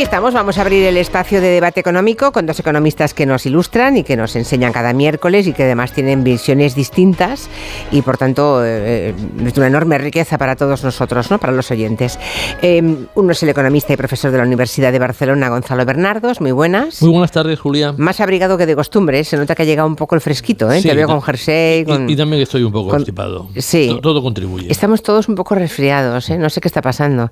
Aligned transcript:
aquí 0.00 0.04
estamos, 0.04 0.32
vamos 0.32 0.56
a 0.56 0.62
abrir 0.62 0.82
el 0.86 0.96
espacio 0.96 1.42
de 1.42 1.48
debate 1.48 1.78
económico 1.78 2.32
con 2.32 2.46
dos 2.46 2.58
economistas 2.58 3.12
que 3.12 3.26
nos 3.26 3.44
ilustran 3.44 3.98
y 3.98 4.02
que 4.02 4.16
nos 4.16 4.34
enseñan 4.34 4.72
cada 4.72 4.94
miércoles 4.94 5.46
y 5.46 5.52
que 5.52 5.64
además 5.64 5.92
tienen 5.92 6.24
visiones 6.24 6.74
distintas 6.74 7.50
y 7.92 8.00
por 8.00 8.16
tanto 8.16 8.64
eh, 8.64 9.12
es 9.44 9.56
una 9.58 9.66
enorme 9.66 9.98
riqueza 9.98 10.38
para 10.38 10.56
todos 10.56 10.84
nosotros, 10.84 11.30
¿no? 11.30 11.36
para 11.36 11.52
los 11.52 11.70
oyentes. 11.70 12.18
Eh, 12.62 12.82
uno 13.14 13.32
es 13.32 13.42
el 13.42 13.50
economista 13.50 13.92
y 13.92 13.98
profesor 13.98 14.30
de 14.30 14.38
la 14.38 14.44
Universidad 14.44 14.90
de 14.90 14.98
Barcelona, 14.98 15.50
Gonzalo 15.50 15.84
Bernardos, 15.84 16.40
muy 16.40 16.52
buenas. 16.52 17.02
Muy 17.02 17.10
buenas 17.10 17.32
tardes, 17.32 17.60
Julia. 17.60 17.92
Más 17.98 18.20
abrigado 18.20 18.56
que 18.56 18.64
de 18.64 18.74
costumbre, 18.74 19.22
se 19.24 19.36
nota 19.36 19.54
que 19.54 19.64
ha 19.64 19.66
llegado 19.66 19.86
un 19.86 19.96
poco 19.96 20.14
el 20.14 20.22
fresquito, 20.22 20.72
¿eh? 20.72 20.80
te 20.80 20.94
veo 20.94 21.08
con 21.08 21.20
jersey. 21.20 21.84
Y, 22.08 22.16
también 22.16 22.40
que 22.40 22.44
estoy 22.44 22.62
un 22.62 22.72
poco 22.72 22.88
constipado. 22.88 23.48
Sí. 23.58 23.98
Todo, 24.00 24.22
contribuye. 24.22 24.72
Estamos 24.72 25.02
todos 25.02 25.28
un 25.28 25.34
poco 25.34 25.56
resfriados, 25.56 26.30
¿eh? 26.30 26.38
no 26.38 26.48
sé 26.48 26.62
qué 26.62 26.68
está 26.68 26.80
pasando. 26.80 27.30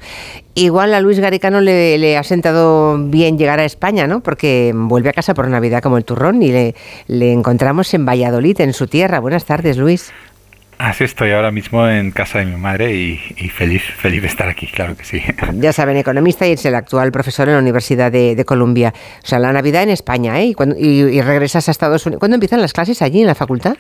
Igual 0.55 0.93
a 0.93 1.01
Luis 1.01 1.19
Garicano 1.19 1.63
le, 1.63 1.97
le 1.97 2.19
ha 2.19 2.23
sentado 2.23 2.58
bien 2.99 3.39
llegar 3.39 3.61
a 3.61 3.65
España, 3.65 4.07
¿no? 4.07 4.21
Porque 4.21 4.73
vuelve 4.75 5.11
a 5.11 5.13
casa 5.13 5.35
por 5.35 5.49
Navidad 5.49 5.83
como 5.83 5.97
el 5.99 6.05
turrón 6.05 6.43
y 6.43 6.53
le, 6.53 6.75
le 7.07 7.33
encontramos 7.33 7.93
en 7.95 8.07
Valladolid, 8.07 8.61
en 8.61 8.73
su 8.73 8.87
tierra. 8.87 9.21
Buenas 9.21 9.45
tardes, 9.45 9.77
Luis. 9.77 10.13
Así 10.79 11.03
estoy 11.03 11.33
ahora 11.33 11.51
mismo 11.51 11.89
en 11.89 12.13
casa 12.13 12.39
de 12.39 12.45
mi 12.45 12.57
madre 12.57 12.95
y, 12.95 13.17
feliz, 13.49 13.83
feliz 13.83 14.23
de 14.23 14.29
estar 14.29 14.49
aquí, 14.49 14.69
claro 14.69 14.97
que 14.97 15.05
sí. 15.05 15.21
Ya 15.55 15.73
saben, 15.73 15.97
economista 15.97 16.47
y 16.47 16.53
es 16.53 16.65
el 16.67 16.77
actual 16.77 17.11
profesor 17.11 17.49
en 17.49 17.55
la 17.55 17.61
Universidad 17.61 18.13
de, 18.13 18.45
Columbia. 18.47 18.95
O 19.25 19.27
sea, 19.27 19.41
la 19.41 19.53
Navidad 19.53 19.83
en 19.83 19.91
España, 19.91 20.39
¿eh? 20.41 20.47
Y, 20.47 20.55
cuando, 20.55 20.77
y 20.79 21.21
regresas 21.21 21.67
a 21.67 21.73
Estados 21.73 22.07
Unidos. 22.07 22.21
¿Cuándo 22.21 22.37
empiezan 22.37 22.61
las 22.61 22.73
clases 22.73 23.03
allí 23.03 23.21
en 23.21 23.27
la 23.27 23.35
facultad? 23.35 23.77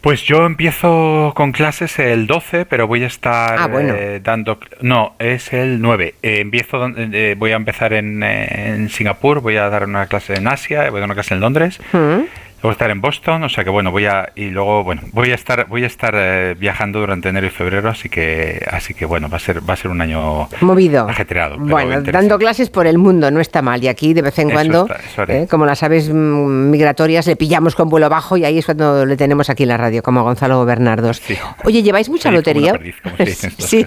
Pues 0.00 0.22
yo 0.22 0.46
empiezo 0.46 1.32
con 1.36 1.52
clases 1.52 1.98
el 1.98 2.26
12, 2.26 2.64
pero 2.64 2.86
voy 2.86 3.04
a 3.04 3.06
estar 3.06 3.58
ah, 3.58 3.68
eh, 3.78 4.20
dando... 4.22 4.58
No, 4.80 5.14
es 5.18 5.52
el 5.52 5.82
9. 5.82 6.14
Eh, 6.22 6.40
empiezo, 6.40 6.90
eh, 6.96 7.34
voy 7.36 7.52
a 7.52 7.56
empezar 7.56 7.92
en, 7.92 8.22
en, 8.22 8.88
Singapur, 8.88 9.40
voy 9.40 9.56
a 9.56 9.68
dar 9.68 9.84
una 9.84 10.06
clase 10.06 10.36
en 10.36 10.48
Asia, 10.48 10.88
voy 10.88 10.98
a 10.98 11.00
dar 11.00 11.04
una 11.04 11.14
clase 11.14 11.34
en 11.34 11.40
Londres. 11.40 11.80
Mm. 11.92 12.20
A 12.68 12.72
estar 12.72 12.90
en 12.90 13.00
Boston, 13.00 13.42
o 13.44 13.48
sea 13.48 13.64
que 13.64 13.70
bueno, 13.70 13.90
voy 13.90 14.06
a 14.06 14.30
y 14.34 14.50
luego 14.50 14.84
bueno, 14.84 15.02
voy 15.12 15.30
a 15.32 15.34
estar 15.34 15.66
voy 15.66 15.84
a 15.84 15.86
estar 15.86 16.14
eh, 16.16 16.54
viajando 16.58 17.00
durante 17.00 17.30
enero 17.30 17.46
y 17.46 17.50
febrero, 17.50 17.88
así 17.88 18.08
que 18.08 18.62
así 18.70 18.92
que 18.92 19.06
bueno, 19.06 19.28
va 19.28 19.38
a 19.38 19.40
ser 19.40 19.68
va 19.68 19.74
a 19.74 19.76
ser 19.76 19.90
un 19.90 20.00
año 20.00 20.48
movido, 20.60 21.08
ajetreado. 21.08 21.56
Bueno, 21.58 22.02
dando 22.02 22.38
clases 22.38 22.68
por 22.68 22.86
el 22.86 22.98
mundo 22.98 23.30
no 23.30 23.40
está 23.40 23.62
mal 23.62 23.82
y 23.82 23.88
aquí 23.88 24.12
de 24.12 24.22
vez 24.22 24.38
en 24.38 24.50
cuando, 24.50 24.88
eh, 25.28 25.46
como 25.50 25.64
las 25.64 25.82
aves 25.82 26.10
mm, 26.12 26.70
migratorias, 26.70 27.26
le 27.26 27.36
pillamos 27.36 27.74
con 27.74 27.88
vuelo 27.88 28.08
bajo 28.08 28.36
y 28.36 28.44
ahí 28.44 28.58
es 28.58 28.66
cuando 28.66 29.06
le 29.06 29.16
tenemos 29.16 29.48
aquí 29.48 29.62
en 29.62 29.70
la 29.70 29.76
radio, 29.76 30.02
como 30.02 30.22
Gonzalo 30.22 30.64
Bernardos. 30.64 31.22
Oye, 31.64 31.82
¿lleváis 31.82 32.08
mucha 32.08 32.30
lotería? 32.30 32.78
sí. 33.58 33.86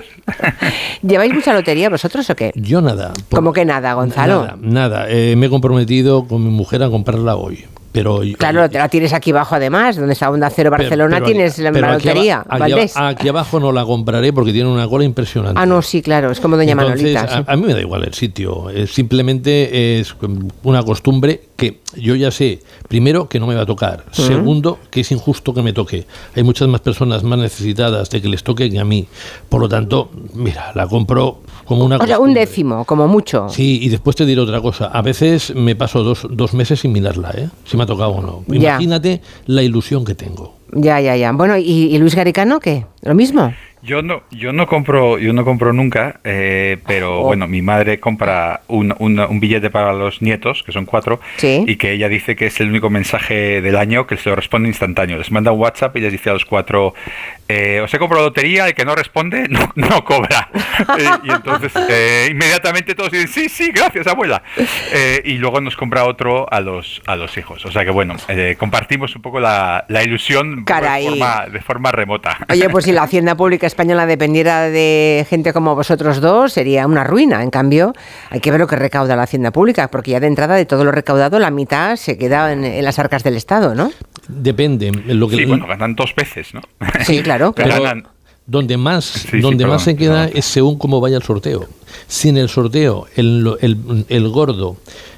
¿Lleváis 1.01 1.33
mucha 1.33 1.53
lotería 1.53 1.89
vosotros 1.89 2.29
o 2.29 2.35
qué? 2.35 2.51
Yo 2.55 2.81
nada. 2.81 3.13
¿Cómo 3.29 3.53
que 3.53 3.65
nada, 3.65 3.93
Gonzalo? 3.93 4.43
Nada, 4.43 4.57
nada. 4.61 5.05
Eh, 5.09 5.35
me 5.35 5.47
he 5.47 5.49
comprometido 5.49 6.27
con 6.27 6.43
mi 6.43 6.49
mujer 6.49 6.83
a 6.83 6.89
comprarla 6.89 7.35
hoy. 7.35 7.65
Pero, 7.93 8.21
claro, 8.37 8.69
te 8.69 8.79
la 8.79 8.89
tienes 8.89 9.13
aquí 9.13 9.29
abajo 9.31 9.55
además, 9.55 9.95
donde 9.95 10.13
está 10.13 10.29
Onda 10.29 10.49
Cero 10.49 10.71
Barcelona, 10.71 11.21
tienes 11.21 11.59
la 11.59 11.71
lotería. 11.71 12.43
Aquí, 12.95 13.29
abajo 13.29 13.59
no 13.59 13.71
la 13.71 13.85
compraré 13.85 14.33
porque 14.33 14.51
tiene 14.51 14.69
una 14.69 14.87
cola 14.87 15.05
impresionante. 15.05 15.61
Ah, 15.61 15.65
no, 15.65 15.81
sí, 15.81 16.01
claro, 16.01 16.31
es 16.31 16.39
como 16.39 16.57
Doña 16.57 16.75
Manolita. 16.75 17.45
A, 17.47 17.55
mí 17.55 17.67
me 17.67 17.73
da 17.73 17.79
igual 17.79 18.03
el 18.03 18.13
sitio, 18.13 18.67
simplemente 18.87 19.99
es 19.99 20.15
una 20.63 20.83
costumbre 20.83 21.39
que 21.55 21.81
yo 21.95 22.15
ya 22.15 22.31
sé, 22.31 22.61
primero, 22.87 23.29
que 23.29 23.39
no 23.39 23.47
me 23.47 23.55
va 23.55 23.61
a 23.61 23.65
tocar, 23.65 24.05
segundo, 24.11 24.79
que 24.89 25.01
es 25.01 25.11
injusto 25.11 25.53
que 25.53 25.61
me 25.61 25.73
toque. 25.73 26.05
Hay 26.35 26.43
muchas 26.43 26.67
más 26.67 26.81
personas 26.81 27.23
más 27.23 27.37
necesitadas 27.37 28.09
de 28.09 28.21
que 28.21 28.27
les 28.27 28.43
toque 28.43 28.69
que 28.69 28.79
a 28.79 28.85
mí. 28.85 29.07
Por 29.49 29.61
lo 29.61 29.69
tanto, 29.69 30.09
mira, 30.33 30.71
la 30.73 30.87
compro 30.87 31.41
como 31.65 31.85
una... 31.85 31.97
O 31.97 32.07
sea, 32.07 32.19
un 32.19 32.33
décimo, 32.33 32.85
como 32.85 33.07
mucho. 33.07 33.47
Sí, 33.49 33.79
y 33.81 33.89
después 33.89 34.15
te 34.15 34.25
diré 34.25 34.41
otra 34.41 34.61
cosa. 34.61 34.87
A 34.87 35.01
veces 35.01 35.53
me 35.55 35.75
paso 35.75 36.03
dos, 36.03 36.27
dos 36.29 36.53
meses 36.53 36.79
sin 36.79 36.91
mirarla, 36.91 37.31
¿eh? 37.35 37.49
Si 37.65 37.77
me 37.77 37.83
ha 37.83 37.85
tocado 37.85 38.11
o 38.11 38.21
no. 38.21 38.43
Imagínate 38.53 39.21
la 39.45 39.61
ilusión 39.61 40.05
que 40.05 40.15
tengo. 40.15 40.55
Ya, 40.71 40.99
ya, 40.99 41.15
ya. 41.15 41.31
Bueno, 41.33 41.57
¿y, 41.57 41.63
y 41.63 41.97
Luis 41.99 42.15
Garicano 42.15 42.59
qué? 42.59 42.85
¿Lo 43.01 43.13
mismo? 43.13 43.53
Yo 43.83 44.01
no, 44.01 44.23
yo 44.31 44.53
no 44.53 44.65
compro, 44.65 45.19
yo 45.19 45.33
no 45.33 45.43
compro 45.43 45.73
nunca, 45.73 46.21
eh, 46.23 46.77
pero 46.87 47.19
oh. 47.19 47.23
bueno, 47.25 47.49
mi 47.49 47.61
madre 47.61 47.99
compra 47.99 48.61
un, 48.69 48.95
un, 48.97 49.39
billete 49.41 49.69
para 49.69 49.91
los 49.91 50.21
nietos, 50.21 50.63
que 50.63 50.71
son 50.71 50.85
cuatro, 50.85 51.19
y 51.41 51.75
que 51.75 51.91
ella 51.91 52.07
dice 52.07 52.37
que 52.37 52.45
es 52.45 52.61
el 52.61 52.69
único 52.69 52.89
mensaje 52.89 53.61
del 53.61 53.75
año 53.75 54.07
que 54.07 54.15
se 54.15 54.29
lo 54.29 54.37
responde 54.37 54.69
instantáneo. 54.69 55.17
Les 55.17 55.31
manda 55.31 55.51
un 55.51 55.59
WhatsApp 55.59 55.97
y 55.97 55.99
les 55.99 56.13
dice 56.13 56.29
a 56.29 56.33
los 56.33 56.45
cuatro, 56.45 56.93
eh, 57.53 57.81
os 57.81 57.93
he 57.93 57.99
comprado 57.99 58.25
lotería, 58.25 58.67
el 58.67 58.73
que 58.73 58.85
no 58.85 58.95
responde 58.95 59.47
no, 59.49 59.71
no 59.75 60.03
cobra. 60.03 60.49
Eh, 60.97 61.07
y 61.23 61.31
entonces 61.31 61.71
eh, 61.89 62.27
inmediatamente 62.31 62.95
todos 62.95 63.11
dicen, 63.11 63.27
sí, 63.27 63.47
sí, 63.47 63.71
gracias 63.71 64.07
abuela. 64.07 64.41
y 65.23 65.33
luego 65.33 65.61
nos 65.61 65.75
compra 65.75 66.05
otro 66.05 66.51
a 66.51 66.59
los, 66.61 67.01
a 67.05 67.15
los 67.15 67.37
hijos. 67.37 67.63
O 67.65 67.71
sea 67.71 67.85
que 67.85 67.91
bueno, 67.91 68.15
compartimos 68.57 69.15
un 69.15 69.21
poco 69.21 69.39
la, 69.39 69.85
la 69.87 70.03
ilusión 70.03 70.65
de 70.65 70.73
forma, 70.73 71.45
de 71.51 71.61
forma 71.61 71.91
remota. 71.91 72.37
Oye, 72.49 72.69
pues 72.69 72.85
si 72.85 72.91
la 72.91 73.03
Hacienda 73.13 73.35
Pública 73.35 73.67
española 73.67 74.05
dependiera 74.05 74.69
de 74.69 75.25
gente 75.29 75.53
como 75.53 75.75
vosotros 75.75 76.21
dos, 76.21 76.53
sería 76.53 76.87
una 76.87 77.03
ruina. 77.03 77.43
En 77.43 77.51
cambio, 77.51 77.93
hay 78.29 78.39
que 78.39 78.51
ver 78.51 78.59
lo 78.59 78.67
que 78.67 78.75
recauda 78.75 79.15
la 79.15 79.23
Hacienda 79.23 79.51
Pública, 79.51 79.89
porque 79.89 80.11
ya 80.11 80.19
de 80.19 80.27
entrada 80.27 80.55
de 80.55 80.65
todo 80.65 80.83
lo 80.83 80.91
recaudado, 80.91 81.39
la 81.39 81.51
mitad 81.51 81.95
se 81.95 82.17
queda 82.17 82.51
en, 82.51 82.83
las 82.83 82.99
arcas 82.99 83.23
del 83.23 83.35
Estado, 83.35 83.75
¿no? 83.75 83.91
Depende. 84.27 84.91
Lo 84.91 85.27
que 85.27 85.37
sí, 85.37 85.45
bueno, 85.45 85.67
ganan 85.67 85.95
dos 85.95 86.15
veces, 86.15 86.53
¿no? 86.53 86.61
Sí, 87.03 87.21
claro. 87.21 87.42
Pero, 87.51 87.75
donde 88.45 88.77
más, 88.77 89.27
donde 89.41 89.65
más 89.65 89.83
se 89.83 89.95
queda 89.95 90.27
es 90.27 90.45
según 90.45 90.77
cómo 90.77 91.01
vaya 91.01 91.17
el 91.17 91.23
sorteo. 91.23 91.67
Si 92.07 92.29
en 92.29 92.37
el 92.37 92.49
sorteo 92.49 93.07
el, 93.15 93.57
el, 93.61 94.05
el 94.09 94.29
gordo 94.29 94.77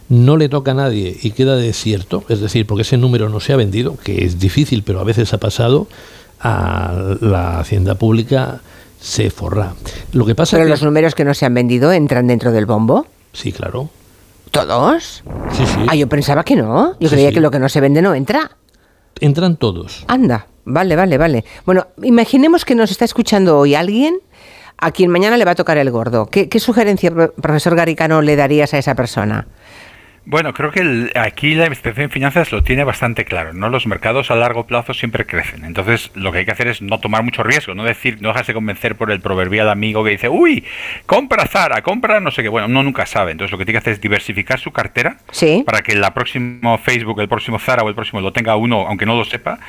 no 0.10 0.38
le 0.38 0.50
toca 0.50 0.72
a 0.72 0.74
nadie 0.76 1.18
y 1.22 1.32
queda 1.32 1.56
desierto, 1.56 2.24
es 2.30 2.40
decir, 2.40 2.66
porque 2.68 2.84
ese 2.84 2.98
número 2.98 3.30
no 3.30 3.40
se 3.40 3.54
ha 3.54 3.56
vendido, 3.56 3.98
que 4.04 4.26
es 4.26 4.40
difícil, 4.40 4.84
pero 4.84 5.00
a 5.00 5.04
veces 5.04 5.34
ha 5.34 5.40
pasado, 5.40 5.88
a 6.40 7.16
la 7.22 7.60
hacienda 7.60 7.96
pública 7.96 8.62
se 9.00 9.30
forra. 9.30 9.74
Lo 10.14 10.26
que 10.26 10.36
pasa 10.36 10.58
¿Pero 10.58 10.70
los 10.70 10.84
números 10.84 11.16
que 11.16 11.26
no 11.26 11.34
se 11.34 11.46
han 11.46 11.54
vendido 11.54 11.92
entran 11.92 12.28
dentro 12.28 12.52
del 12.52 12.66
bombo? 12.66 13.08
Sí, 13.34 13.52
claro. 13.52 13.90
¿Todos? 14.52 15.24
Sí, 15.52 15.66
sí. 15.66 15.86
Ah, 15.88 15.96
yo 15.96 16.08
pensaba 16.08 16.44
que 16.44 16.56
no. 16.56 16.98
Yo 17.00 17.10
creía 17.10 17.32
que 17.32 17.42
lo 17.42 17.52
que 17.52 17.60
no 17.60 17.68
se 17.68 17.82
vende 17.82 18.02
no 18.02 18.16
entra. 18.16 18.52
Entran 19.20 19.58
todos. 19.58 20.06
Anda, 20.08 20.48
vale, 20.66 20.96
vale, 20.96 21.18
vale. 21.18 21.46
Bueno, 21.66 21.88
imaginemos 22.04 22.66
que 22.66 22.76
nos 22.76 22.92
está 22.92 23.06
escuchando 23.06 23.58
hoy 23.58 23.76
alguien 23.76 24.20
a 24.78 24.92
quien 24.92 25.10
mañana 25.10 25.38
le 25.38 25.46
va 25.46 25.52
a 25.52 25.56
tocar 25.56 25.78
el 25.78 25.90
gordo. 25.90 26.26
¿Qué, 26.26 26.50
qué 26.50 26.60
sugerencia, 26.60 27.12
profesor 27.12 27.76
Garicano, 27.76 28.22
le 28.22 28.36
darías 28.36 28.74
a 28.74 28.78
esa 28.78 28.96
persona? 28.96 29.48
Bueno, 30.28 30.56
creo 30.56 30.72
que 30.72 31.12
aquí 31.14 31.54
la 31.54 31.66
investigación 31.66 32.06
en 32.06 32.10
finanzas 32.10 32.52
lo 32.52 32.64
tiene 32.64 32.84
bastante 32.84 33.26
claro, 33.26 33.54
¿no? 33.54 33.70
Los 33.70 33.86
mercados 33.86 34.32
a 34.32 34.36
largo 34.36 34.66
plazo 34.66 34.96
siempre 34.96 35.28
crecen. 35.28 35.64
Entonces, 35.66 36.10
lo 36.16 36.32
que 36.32 36.40
hay 36.40 36.46
que 36.46 36.52
hacer 36.52 36.68
es 36.68 36.82
no 36.82 37.00
tomar 37.00 37.22
mucho 37.22 37.44
riesgo, 37.44 37.76
no 37.76 37.84
decir, 37.84 38.18
no 38.22 38.30
dejarse 38.30 38.56
convencer 38.56 38.96
por 38.96 39.12
el 39.12 39.20
proverbial 39.20 39.70
amigo 39.70 40.04
que 40.04 40.10
dice, 40.10 40.28
uy, 40.28 40.66
compra 41.06 41.46
Zara, 41.46 41.84
compra 41.84 42.20
no 42.20 42.32
sé 42.32 42.42
qué. 42.42 42.50
Bueno, 42.50 42.68
uno 42.68 42.82
nunca 42.82 43.06
sabe. 43.06 43.34
Entonces, 43.34 43.52
lo 43.52 43.60
que 43.60 43.66
tiene 43.66 43.76
que 43.76 43.84
hacer 43.84 43.94
es 43.94 44.02
diversificar 44.02 44.60
su 44.60 44.72
cartera 44.72 45.18
para 45.64 45.84
que 45.84 45.92
el 45.92 46.04
próximo 46.12 46.80
Facebook, 46.80 47.22
el 47.22 47.30
próximo 47.30 47.60
Zara 47.60 47.84
o 47.84 47.90
el 47.90 47.96
próximo 47.96 48.20
lo 48.20 48.34
tenga 48.34 48.56
uno, 48.56 48.88
aunque 48.88 49.06
no 49.06 49.16
lo 49.16 49.26
sepa. 49.26 49.60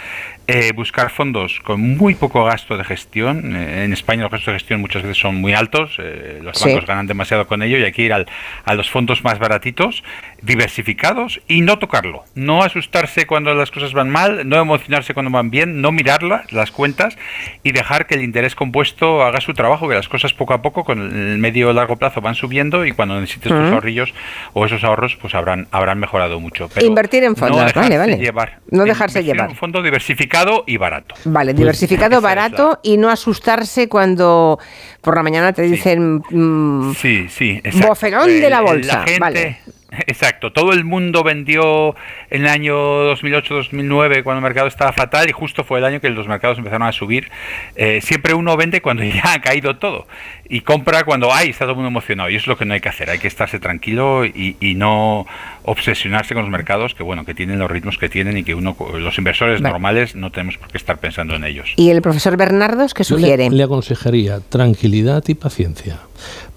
Eh, 0.49 0.73
buscar 0.73 1.11
fondos 1.11 1.61
con 1.61 1.81
muy 1.81 2.15
poco 2.15 2.45
gasto 2.45 2.79
de 2.79 2.85
gestión. 2.85 3.57
Eh, 3.57 3.85
en 3.85 3.93
España 3.93 4.23
los 4.23 4.31
gastos 4.31 4.47
de 4.47 4.61
gestión 4.61 4.81
muchas 4.81 5.03
veces 5.03 5.19
son 5.19 5.35
muy 5.35 5.55
altos, 5.55 5.97
eh, 5.99 6.39
los 6.41 6.63
bancos 6.63 6.87
ganan 6.87 7.09
demasiado 7.09 7.49
con 7.49 7.63
ello 7.63 7.79
y 7.79 7.83
hay 7.83 7.91
que 7.91 8.03
ir 8.03 8.13
al, 8.13 8.27
a 8.65 8.75
los 8.75 8.89
fondos 8.89 9.25
más 9.25 9.41
baratitos 9.41 10.05
diversificados 10.43 11.41
y 11.49 11.61
no 11.61 11.79
tocarlo. 11.79 12.25
No 12.35 12.63
asustarse 12.63 13.27
cuando 13.27 13.55
las 13.55 13.71
cosas 13.71 13.93
van 13.93 14.11
mal, 14.11 14.49
no 14.49 14.61
emocionarse 14.61 15.15
cuando 15.15 15.31
van 15.31 15.51
bien, 15.51 15.81
no 15.81 15.93
mirarlas, 15.93 16.53
las 16.53 16.71
cuentas 16.71 17.17
y 17.63 17.73
dejar 17.73 18.07
que 18.07 18.15
el 18.15 18.23
interés 18.23 18.55
compuesto 18.55 19.23
haga 19.23 19.41
su 19.41 19.55
trabajo, 19.55 19.89
que 19.89 19.95
las 19.95 20.09
cosas 20.09 20.35
poco 20.35 20.55
a 20.55 20.63
poco 20.63 20.85
con 20.85 21.01
el 21.01 21.39
medio 21.39 21.71
o 21.71 21.73
largo 21.73 21.97
plazo 21.97 22.21
van 22.21 22.35
subiendo 22.35 22.85
y 22.85 22.93
cuando 22.93 23.21
necesites 23.21 23.53
tus 23.53 23.73
ahorrillos 23.73 24.15
o 24.53 24.67
esos 24.67 24.85
ahorros 24.85 25.17
pues 25.17 25.35
habrán 25.35 25.69
habrán 25.71 25.99
mejorado 25.99 26.41
mucho. 26.41 26.69
Invertir 26.81 27.25
en 27.25 27.37
fondos, 27.37 27.73
vale, 27.75 27.99
vale. 27.99 28.17
Llevar, 28.17 28.61
no 28.71 28.85
dejarse 28.85 29.25
llevar. 29.25 29.49
un 29.49 29.57
fondo 29.57 29.83
diversificado 29.83 30.65
y 30.67 30.77
barato. 30.77 31.15
Vale, 31.25 31.53
pues 31.53 31.59
diversificado, 31.59 32.21
barato 32.21 32.81
y 32.83 32.97
no 32.97 33.11
asustarse 33.11 33.89
cuando 33.89 34.59
por 35.01 35.17
la 35.17 35.23
mañana 35.23 35.53
te 35.53 35.63
dicen 35.63 36.23
mm, 36.31 36.95
sí, 36.95 37.27
sí, 37.29 37.63
boferón 37.87 38.29
de 38.29 38.51
la 38.51 38.61
bolsa. 38.61 39.05
vale. 39.19 39.59
Exacto, 40.07 40.53
todo 40.53 40.73
el 40.73 40.85
mundo 40.85 41.23
vendió 41.23 41.95
en 42.31 42.43
el 42.43 42.49
año 42.49 42.75
2008-2009 43.15 44.25
cuando 44.25 44.39
el 44.39 44.43
mercado 44.43 44.67
estaba 44.67 44.93
fatal 44.93 45.29
y 45.29 45.33
justo 45.33 45.63
fue 45.63 45.79
el 45.79 45.85
año 45.85 46.01
que 46.01 46.11
los 46.11 46.27
mercados 46.27 46.59
empezaron 46.59 46.89
a 46.89 46.93
subir. 46.93 47.31
Eh, 47.77 48.01
siempre 48.03 48.35
uno 48.35 48.57
vende 48.57 48.83
cuando 48.83 49.05
ya 49.05 49.35
ha 49.35 49.41
caído 49.41 49.77
todo 49.77 50.07
y 50.49 50.61
compra 50.61 51.05
cuando 51.05 51.33
hay 51.33 51.51
está 51.51 51.65
todo 51.65 51.71
el 51.71 51.77
mundo 51.77 51.89
emocionado 51.89 52.31
y 52.31 52.37
eso 52.37 52.45
es 52.45 52.49
lo 52.49 52.59
que 52.59 52.65
no 52.65 52.75
hay 52.75 52.81
que 52.81 52.89
hacer, 52.89 53.11
hay 53.11 53.19
que 53.19 53.29
estarse 53.29 53.59
tranquilo 53.59 54.25
y, 54.25 54.57
no 54.77 55.27
obsesionarse 55.63 56.35
con 56.35 56.43
los 56.43 56.51
mercados 56.51 56.95
que 56.95 57.03
bueno 57.03 57.25
que 57.25 57.35
tienen 57.35 57.59
los 57.59 57.71
ritmos 57.71 57.97
que 57.97 58.11
tienen 58.11 58.37
y 58.37 58.45
que 58.45 58.55
uno 58.55 58.77
los 58.99 59.17
inversores 59.17 59.63
normales 59.63 60.15
no 60.15 60.31
tenemos 60.31 60.59
por 60.59 60.69
qué 60.69 60.77
estar 60.77 60.99
pensando 60.99 61.35
en 61.35 61.45
ellos. 61.45 61.73
¿Y 61.77 61.89
el 61.91 62.03
profesor 62.03 62.37
Bernardos 62.37 62.93
qué 62.93 63.05
sugiere? 63.05 63.49
Le, 63.49 63.63
aconsejaría 63.63 64.41
tranquilidad 64.41 65.25
y 65.29 65.35
paciencia. 65.35 66.01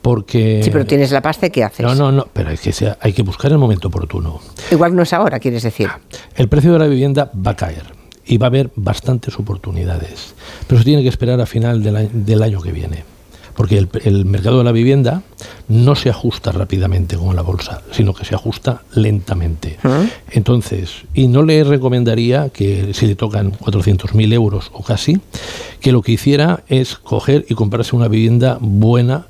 Porque... 0.01 0.61
Sí, 0.63 0.69
pero 0.71 0.85
tienes 0.85 1.11
la 1.11 1.21
pasta, 1.21 1.49
¿qué 1.49 1.63
haces? 1.63 1.85
No, 1.85 1.93
no, 1.93 2.11
no, 2.11 2.27
pero 2.31 2.49
hay 2.49 2.57
que, 2.57 2.73
hay 2.99 3.13
que 3.13 3.21
buscar 3.21 3.51
el 3.51 3.57
momento 3.57 3.89
oportuno. 3.89 4.39
Igual 4.71 4.95
no 4.95 5.03
es 5.03 5.13
ahora, 5.13 5.39
quieres 5.39 5.63
decir. 5.63 5.89
El 6.35 6.47
precio 6.47 6.73
de 6.73 6.79
la 6.79 6.87
vivienda 6.87 7.31
va 7.35 7.51
a 7.51 7.55
caer 7.55 7.83
y 8.25 8.37
va 8.37 8.47
a 8.47 8.49
haber 8.49 8.69
bastantes 8.75 9.37
oportunidades, 9.39 10.35
pero 10.67 10.79
se 10.79 10.85
tiene 10.85 11.01
que 11.01 11.09
esperar 11.09 11.41
a 11.41 11.45
final 11.45 11.83
del 11.83 12.43
año 12.43 12.61
que 12.61 12.71
viene 12.71 13.03
porque 13.59 13.85
el, 14.05 14.23
mercado 14.23 14.59
de 14.59 14.63
la 14.63 14.71
vivienda 14.71 15.21
no 15.67 15.93
se 15.93 16.09
ajusta 16.09 16.53
rápidamente 16.53 17.17
como 17.17 17.33
la 17.33 17.41
bolsa, 17.41 17.81
sino 17.91 18.13
que 18.13 18.23
se 18.23 18.33
ajusta 18.33 18.83
lentamente. 18.93 19.77
Ah. 19.83 20.05
Entonces, 20.31 21.03
y 21.13 21.27
no 21.27 21.43
le 21.43 21.65
recomendaría 21.65 22.47
que 22.47 22.93
si 22.93 23.05
le 23.05 23.15
tocan 23.15 23.51
400.000 23.51 24.31
euros 24.31 24.71
o 24.71 24.81
casi, 24.81 25.19
que 25.81 25.91
lo 25.91 26.01
que 26.01 26.13
hiciera 26.13 26.63
es 26.69 26.95
coger 26.95 27.45
y 27.49 27.53
comprarse 27.53 27.97
una 27.97 28.07
vivienda 28.07 28.59
buena 28.61 29.27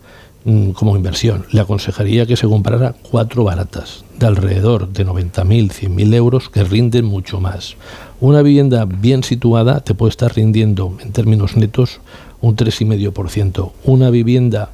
como 0.74 0.95
inversión. 0.95 1.45
Le 1.51 1.62
aconsejaría 1.62 2.25
que 2.25 2.38
se 2.38 2.47
comprara 2.47 2.95
cuatro 3.09 3.44
baratas 3.44 4.06
de 4.18 4.27
alrededor 4.27 4.89
de 4.89 5.06
90.000, 5.06 5.71
100.000 5.71 6.13
euros 6.13 6.50
que 6.50 6.63
rinden 6.63 7.06
mucho 7.06 7.39
más. 7.39 7.75
Una 8.19 8.41
vivienda 8.41 8.86
bien 8.86 9.24
situada 9.24 9.81
te 9.81 9.94
puede 9.94 10.12
estar 10.12 10.33
rindiendo 10.33 10.97
en 11.01 11.12
términos 11.12 11.56
netos 11.56 12.01
un 12.41 12.56
3,5%. 12.56 13.71
Una 13.83 14.09
vivienda 14.09 14.71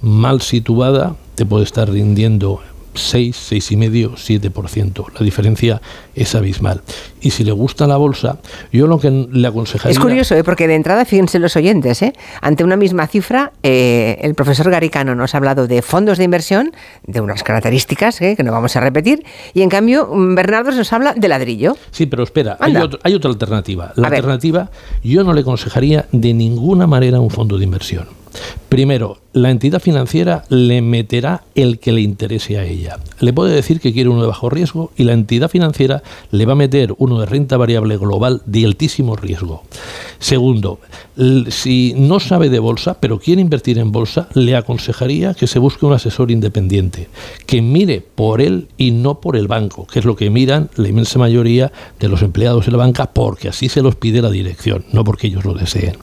mal 0.00 0.40
situada 0.40 1.16
te 1.34 1.44
puede 1.44 1.64
estar 1.64 1.90
rindiendo 1.90 2.60
6, 2.98 3.52
6,5, 3.52 4.50
7%. 4.52 5.06
La 5.18 5.24
diferencia 5.24 5.80
es 6.14 6.34
abismal. 6.34 6.82
Y 7.20 7.30
si 7.30 7.44
le 7.44 7.52
gusta 7.52 7.86
la 7.86 7.96
bolsa, 7.96 8.38
yo 8.72 8.86
lo 8.86 8.98
que 8.98 9.10
le 9.10 9.46
aconsejaría... 9.48 9.92
Es 9.92 9.98
curioso, 9.98 10.34
¿eh? 10.34 10.44
porque 10.44 10.68
de 10.68 10.74
entrada, 10.74 11.04
fíjense 11.04 11.38
los 11.38 11.56
oyentes, 11.56 12.02
¿eh? 12.02 12.12
ante 12.40 12.64
una 12.64 12.76
misma 12.76 13.06
cifra, 13.06 13.52
eh, 13.62 14.18
el 14.20 14.34
profesor 14.34 14.70
Garicano 14.70 15.14
nos 15.14 15.34
ha 15.34 15.38
hablado 15.38 15.66
de 15.66 15.82
fondos 15.82 16.18
de 16.18 16.24
inversión, 16.24 16.72
de 17.06 17.20
unas 17.20 17.42
características 17.42 18.18
que 18.18 18.42
no 18.44 18.52
vamos 18.52 18.76
a 18.76 18.80
repetir, 18.80 19.24
y 19.54 19.62
en 19.62 19.68
cambio 19.68 20.08
Bernardo 20.12 20.70
nos 20.70 20.92
habla 20.92 21.14
de 21.14 21.28
ladrillo. 21.28 21.76
Sí, 21.90 22.06
pero 22.06 22.22
espera, 22.22 22.56
hay, 22.60 22.74
hay, 23.02 23.14
otra 23.14 23.30
alternativa. 23.30 23.92
La 23.96 24.08
alternativa, 24.08 24.70
yo 25.02 25.24
no 25.24 25.32
le 25.32 25.40
aconsejaría 25.40 26.06
de 26.12 26.34
ninguna 26.34 26.86
manera 26.86 27.20
un 27.20 27.30
fondo 27.30 27.58
de 27.58 27.64
inversión. 27.64 28.06
Primero, 28.68 29.18
la 29.32 29.50
entidad 29.50 29.80
financiera 29.80 30.44
le 30.48 30.82
meterá 30.82 31.44
el 31.54 31.78
que 31.78 31.92
le 31.92 32.00
interese 32.00 32.58
a 32.58 32.64
ella. 32.64 32.98
Le 33.20 33.32
puede 33.32 33.54
decir 33.54 33.80
que 33.80 33.92
quiere 33.92 34.10
uno 34.10 34.20
de 34.20 34.28
bajo 34.28 34.50
riesgo 34.50 34.92
y 34.96 35.04
la 35.04 35.12
entidad 35.12 35.48
financiera 35.48 36.02
le 36.30 36.44
va 36.44 36.52
a 36.52 36.56
meter 36.56 36.94
uno 36.98 37.20
de 37.20 37.26
renta 37.26 37.56
variable 37.56 37.96
global 37.96 38.42
de 38.46 38.64
altísimo 38.64 39.16
riesgo. 39.16 39.62
Segundo, 40.18 40.80
si 41.48 41.94
no 41.96 42.20
sabe 42.20 42.50
de 42.50 42.58
bolsa, 42.58 43.00
pero 43.00 43.18
quiere 43.18 43.40
invertir 43.40 43.78
en 43.78 43.92
bolsa, 43.92 44.28
le 44.34 44.56
aconsejaría 44.56 45.34
que 45.34 45.46
se 45.46 45.58
busque 45.58 45.86
un 45.86 45.92
asesor 45.92 46.30
independiente, 46.30 47.08
que 47.46 47.62
mire 47.62 48.04
por 48.14 48.40
él 48.40 48.68
y 48.76 48.90
no 48.90 49.20
por 49.20 49.36
el 49.36 49.48
banco, 49.48 49.86
que 49.86 50.00
es 50.00 50.04
lo 50.04 50.16
que 50.16 50.30
miran 50.30 50.70
la 50.76 50.88
inmensa 50.88 51.18
mayoría 51.18 51.72
de 51.98 52.08
los 52.08 52.22
empleados 52.22 52.66
de 52.66 52.72
la 52.72 52.78
banca, 52.78 53.12
porque 53.12 53.48
así 53.48 53.68
se 53.68 53.82
los 53.82 53.94
pide 53.94 54.20
la 54.20 54.30
dirección, 54.30 54.84
no 54.92 55.04
porque 55.04 55.28
ellos 55.28 55.44
lo 55.44 55.54
deseen. 55.54 55.96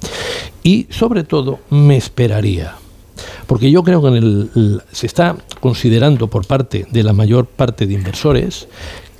Y 0.66 0.88
sobre 0.90 1.24
todo, 1.24 1.60
me 1.70 1.96
esperaría 1.96 2.76
porque 3.48 3.72
yo 3.72 3.84
creo 3.84 4.02
que 4.02 4.80
se 4.92 5.06
está 5.06 5.36
considerando 5.60 6.28
por 6.28 6.46
parte 6.46 6.88
de 6.90 7.04
la 7.04 7.14
mayor 7.14 7.46
parte 7.46 7.86
de 7.86 7.94
inversores 7.94 8.68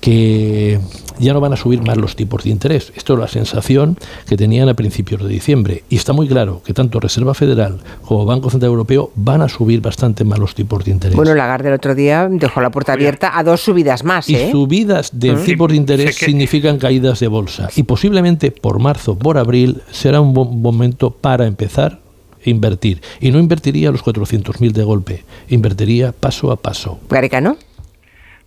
que 0.06 0.80
ya 1.18 1.34
no 1.34 1.42
van 1.42 1.54
a 1.54 1.56
subir 1.56 1.82
más 1.82 1.98
los 1.98 2.16
tipos 2.16 2.44
de 2.44 2.52
interés. 2.52 2.94
Esto 2.96 3.14
es 3.14 3.20
la 3.20 3.28
sensación 3.28 3.98
que 4.28 4.38
tenían 4.38 4.70
a 4.70 4.76
principios 4.76 5.24
de 5.24 5.30
diciembre. 5.30 5.84
Y 5.90 5.96
está 5.96 6.14
muy 6.14 6.28
claro 6.28 6.62
que 6.64 6.76
tanto 6.76 7.00
Reserva 7.00 7.34
Federal 7.34 7.80
como 8.04 8.24
Banco 8.24 8.52
Central 8.52 8.70
Europeo 8.70 9.12
van 9.16 9.42
a 9.42 9.50
subir 9.50 9.82
bastante 9.82 10.24
más 10.24 10.38
los 10.38 10.54
tipos 10.54 10.86
de 10.86 10.92
interés. 10.92 11.16
Bueno, 11.16 11.34
Lagarde 11.34 11.70
el 11.70 11.74
otro 11.74 11.96
día 11.96 12.28
dejó 12.30 12.62
la 12.62 12.70
puerta 12.70 12.94
abierta 12.94 13.36
a 13.36 13.44
dos 13.44 13.62
subidas 13.62 14.04
más. 14.04 14.30
Y 14.30 14.36
¿eh? 14.36 14.52
subidas 14.52 15.10
de 15.12 15.32
mm. 15.32 15.44
tipos 15.44 15.72
de 15.72 15.78
interés 15.78 16.16
significan 16.18 16.78
caídas 16.78 17.20
de 17.20 17.28
bolsa. 17.28 17.70
Y 17.76 17.82
posiblemente 17.82 18.52
por 18.52 18.78
marzo, 18.78 19.18
por 19.18 19.40
abril, 19.40 19.82
será 19.90 20.22
un 20.22 20.36
buen 20.36 20.62
momento 20.62 21.10
para 21.10 21.48
empezar 21.48 22.00
invertir. 22.44 23.02
Y 23.20 23.32
no 23.32 23.40
invertiría 23.40 23.90
los 23.90 24.06
400.000 24.06 24.72
de 24.72 24.84
golpe, 24.84 25.24
invertiría 25.50 26.12
paso 26.12 26.52
a 26.52 26.58
paso. 26.58 27.00
¿Garicano? 27.10 27.58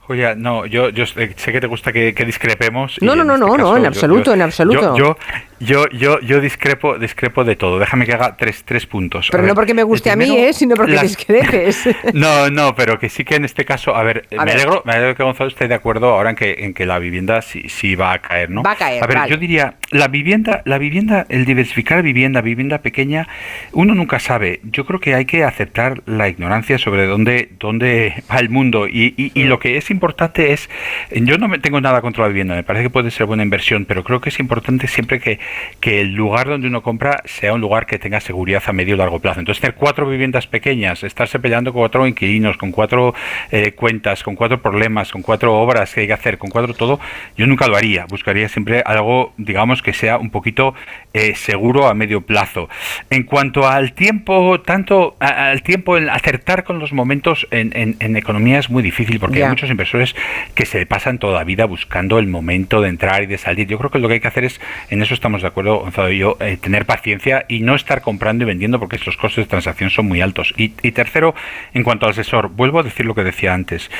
Oye, 0.08 0.34
no, 0.36 0.64
yo, 0.64 0.88
yo 0.88 1.04
sé 1.06 1.28
que 1.34 1.60
te 1.60 1.66
gusta 1.66 1.92
que, 1.92 2.12
discrepemos. 2.24 2.96
No, 3.02 3.14
no, 3.14 3.24
no, 3.24 3.34
este 3.34 3.46
no, 3.46 3.56
no, 3.56 3.76
en 3.76 3.86
absoluto, 3.86 4.32
en 4.32 4.40
absoluto. 4.40 4.96
Yo, 4.96 5.16
yo, 5.60 5.88
yo, 5.90 6.20
yo 6.20 6.40
discrepo, 6.40 6.98
discrepo 6.98 7.44
de 7.44 7.56
todo. 7.56 7.78
Déjame 7.78 8.06
que 8.06 8.12
haga 8.12 8.36
tres, 8.36 8.62
tres 8.64 8.86
puntos. 8.86 9.28
Pero 9.30 9.42
no 9.44 9.54
porque 9.54 9.74
me 9.74 9.82
guste 9.82 10.10
a 10.10 10.16
mí, 10.16 10.36
¿eh? 10.36 10.52
sino 10.52 10.74
porque 10.76 10.98
discrepes. 10.98 11.88
no, 12.14 12.50
no, 12.50 12.74
pero 12.74 12.98
que 12.98 13.08
sí 13.08 13.24
que 13.24 13.36
en 13.36 13.44
este 13.44 13.64
caso, 13.64 13.94
a 13.94 14.02
ver, 14.02 14.26
me, 14.30 14.38
Alegro, 14.38 14.82
me 14.84 14.92
alegro 14.92 15.14
que 15.14 15.22
Gonzalo 15.22 15.48
esté 15.48 15.68
de 15.68 15.74
acuerdo 15.74 16.10
ahora 16.10 16.30
en 16.30 16.36
que, 16.36 16.56
en 16.60 16.74
que 16.74 16.86
la 16.86 16.98
vivienda 16.98 17.42
sí, 17.42 17.64
sí 17.68 17.94
va 17.94 18.12
a 18.12 18.18
caer, 18.20 18.50
¿no? 18.50 18.62
Va 18.62 18.72
a 18.72 18.76
caer. 18.76 19.02
A 19.02 19.06
ver, 19.06 19.28
yo 19.28 19.36
diría, 19.36 19.74
la 19.90 20.08
vivienda, 20.08 20.62
la 20.64 20.78
vivienda, 20.78 21.26
el 21.28 21.44
diversificar 21.44 22.02
vivienda, 22.02 22.40
vivienda 22.40 22.78
pequeña, 22.78 23.28
uno 23.72 23.94
nunca 23.94 24.18
sabe. 24.18 24.60
Yo 24.64 24.84
creo 24.84 25.00
que 25.00 25.14
hay 25.14 25.24
que 25.24 25.44
aceptar 25.44 26.02
la 26.06 26.28
ignorancia 26.28 26.78
sobre 26.78 27.06
dónde, 27.06 27.50
dónde 27.58 28.22
va 28.30 28.38
el 28.38 28.50
mundo. 28.50 28.86
Y, 28.88 29.14
y, 29.16 29.32
y 29.34 29.44
lo 29.44 29.58
que 29.58 29.76
es 29.76 29.90
importante 29.90 30.52
es, 30.52 30.68
yo 31.10 31.38
no 31.38 31.48
me 31.48 31.58
tengo 31.58 31.80
nada 31.80 32.00
contra 32.00 32.24
la 32.24 32.28
vivienda, 32.28 32.54
me 32.54 32.62
parece 32.62 32.84
que 32.84 32.90
puede 32.90 33.10
ser 33.10 33.26
buena 33.26 33.42
inversión, 33.42 33.84
pero 33.84 34.04
creo 34.04 34.20
que 34.20 34.28
es 34.28 34.38
importante 34.40 34.86
siempre 34.86 35.20
que 35.20 35.38
que 35.80 36.00
el 36.00 36.14
lugar 36.14 36.48
donde 36.48 36.68
uno 36.68 36.82
compra 36.82 37.22
sea 37.24 37.54
un 37.54 37.60
lugar 37.60 37.86
que 37.86 37.98
tenga 37.98 38.20
seguridad 38.20 38.62
a 38.66 38.72
medio 38.72 38.94
y 38.94 38.98
largo 38.98 39.20
plazo. 39.20 39.40
Entonces, 39.40 39.60
tener 39.60 39.76
cuatro 39.76 40.08
viviendas 40.08 40.46
pequeñas, 40.46 41.02
estarse 41.04 41.38
peleando 41.38 41.72
con 41.72 41.82
cuatro 41.82 42.06
inquilinos, 42.06 42.56
con 42.56 42.72
cuatro 42.72 43.14
eh, 43.50 43.72
cuentas, 43.72 44.22
con 44.22 44.34
cuatro 44.34 44.60
problemas, 44.60 45.10
con 45.10 45.22
cuatro 45.22 45.58
obras 45.58 45.94
que 45.94 46.02
hay 46.02 46.06
que 46.06 46.12
hacer, 46.12 46.38
con 46.38 46.50
cuatro 46.50 46.74
todo, 46.74 47.00
yo 47.36 47.46
nunca 47.46 47.66
lo 47.66 47.76
haría. 47.76 48.06
Buscaría 48.06 48.48
siempre 48.48 48.82
algo, 48.84 49.32
digamos, 49.36 49.82
que 49.82 49.92
sea 49.92 50.18
un 50.18 50.30
poquito 50.30 50.74
eh, 51.14 51.34
seguro 51.34 51.86
a 51.86 51.94
medio 51.94 52.20
plazo. 52.22 52.68
En 53.10 53.24
cuanto 53.24 53.66
al 53.66 53.92
tiempo, 53.92 54.60
tanto 54.60 55.16
al 55.20 55.62
tiempo, 55.62 55.96
en 55.96 56.08
acertar 56.10 56.64
con 56.64 56.78
los 56.78 56.92
momentos 56.92 57.46
en, 57.50 57.96
en, 57.98 58.16
economía 58.16 58.58
es 58.58 58.70
muy 58.70 58.82
difícil 58.82 59.20
porque 59.20 59.42
hay 59.42 59.48
muchos 59.48 59.70
inversores 59.70 60.14
que 60.54 60.66
se 60.66 60.84
pasan 60.86 61.18
toda 61.18 61.38
la 61.38 61.44
vida 61.44 61.66
buscando 61.66 62.18
el 62.18 62.26
momento 62.26 62.80
de 62.80 62.88
entrar 62.88 63.22
y 63.22 63.26
de 63.26 63.38
salir. 63.38 63.66
Yo 63.66 63.78
creo 63.78 63.90
que 63.90 63.98
lo 63.98 64.08
que 64.08 64.14
hay 64.14 64.20
que 64.20 64.28
hacer 64.28 64.44
es, 64.44 64.60
en 64.90 65.02
eso 65.02 65.14
estamos 65.14 65.37
de 65.42 65.48
acuerdo, 65.48 65.78
Gonzalo 65.78 66.10
y 66.10 66.18
yo, 66.18 66.36
tener 66.60 66.86
paciencia 66.86 67.44
y 67.48 67.60
no 67.60 67.74
estar 67.74 68.02
comprando 68.02 68.44
y 68.44 68.46
vendiendo 68.46 68.78
porque 68.78 68.98
los 69.04 69.16
costes 69.16 69.44
de 69.44 69.48
transacción 69.48 69.90
son 69.90 70.06
muy 70.06 70.20
altos. 70.20 70.54
Y, 70.56 70.68
tercero, 70.92 71.34
en 71.74 71.82
cuanto 71.82 72.06
al 72.06 72.12
asesor, 72.12 72.48
vuelvo 72.48 72.80
a 72.80 72.82
decir 72.82 73.06
lo 73.06 73.14
que 73.14 73.24
decía 73.24 73.54
antes. 73.54 73.90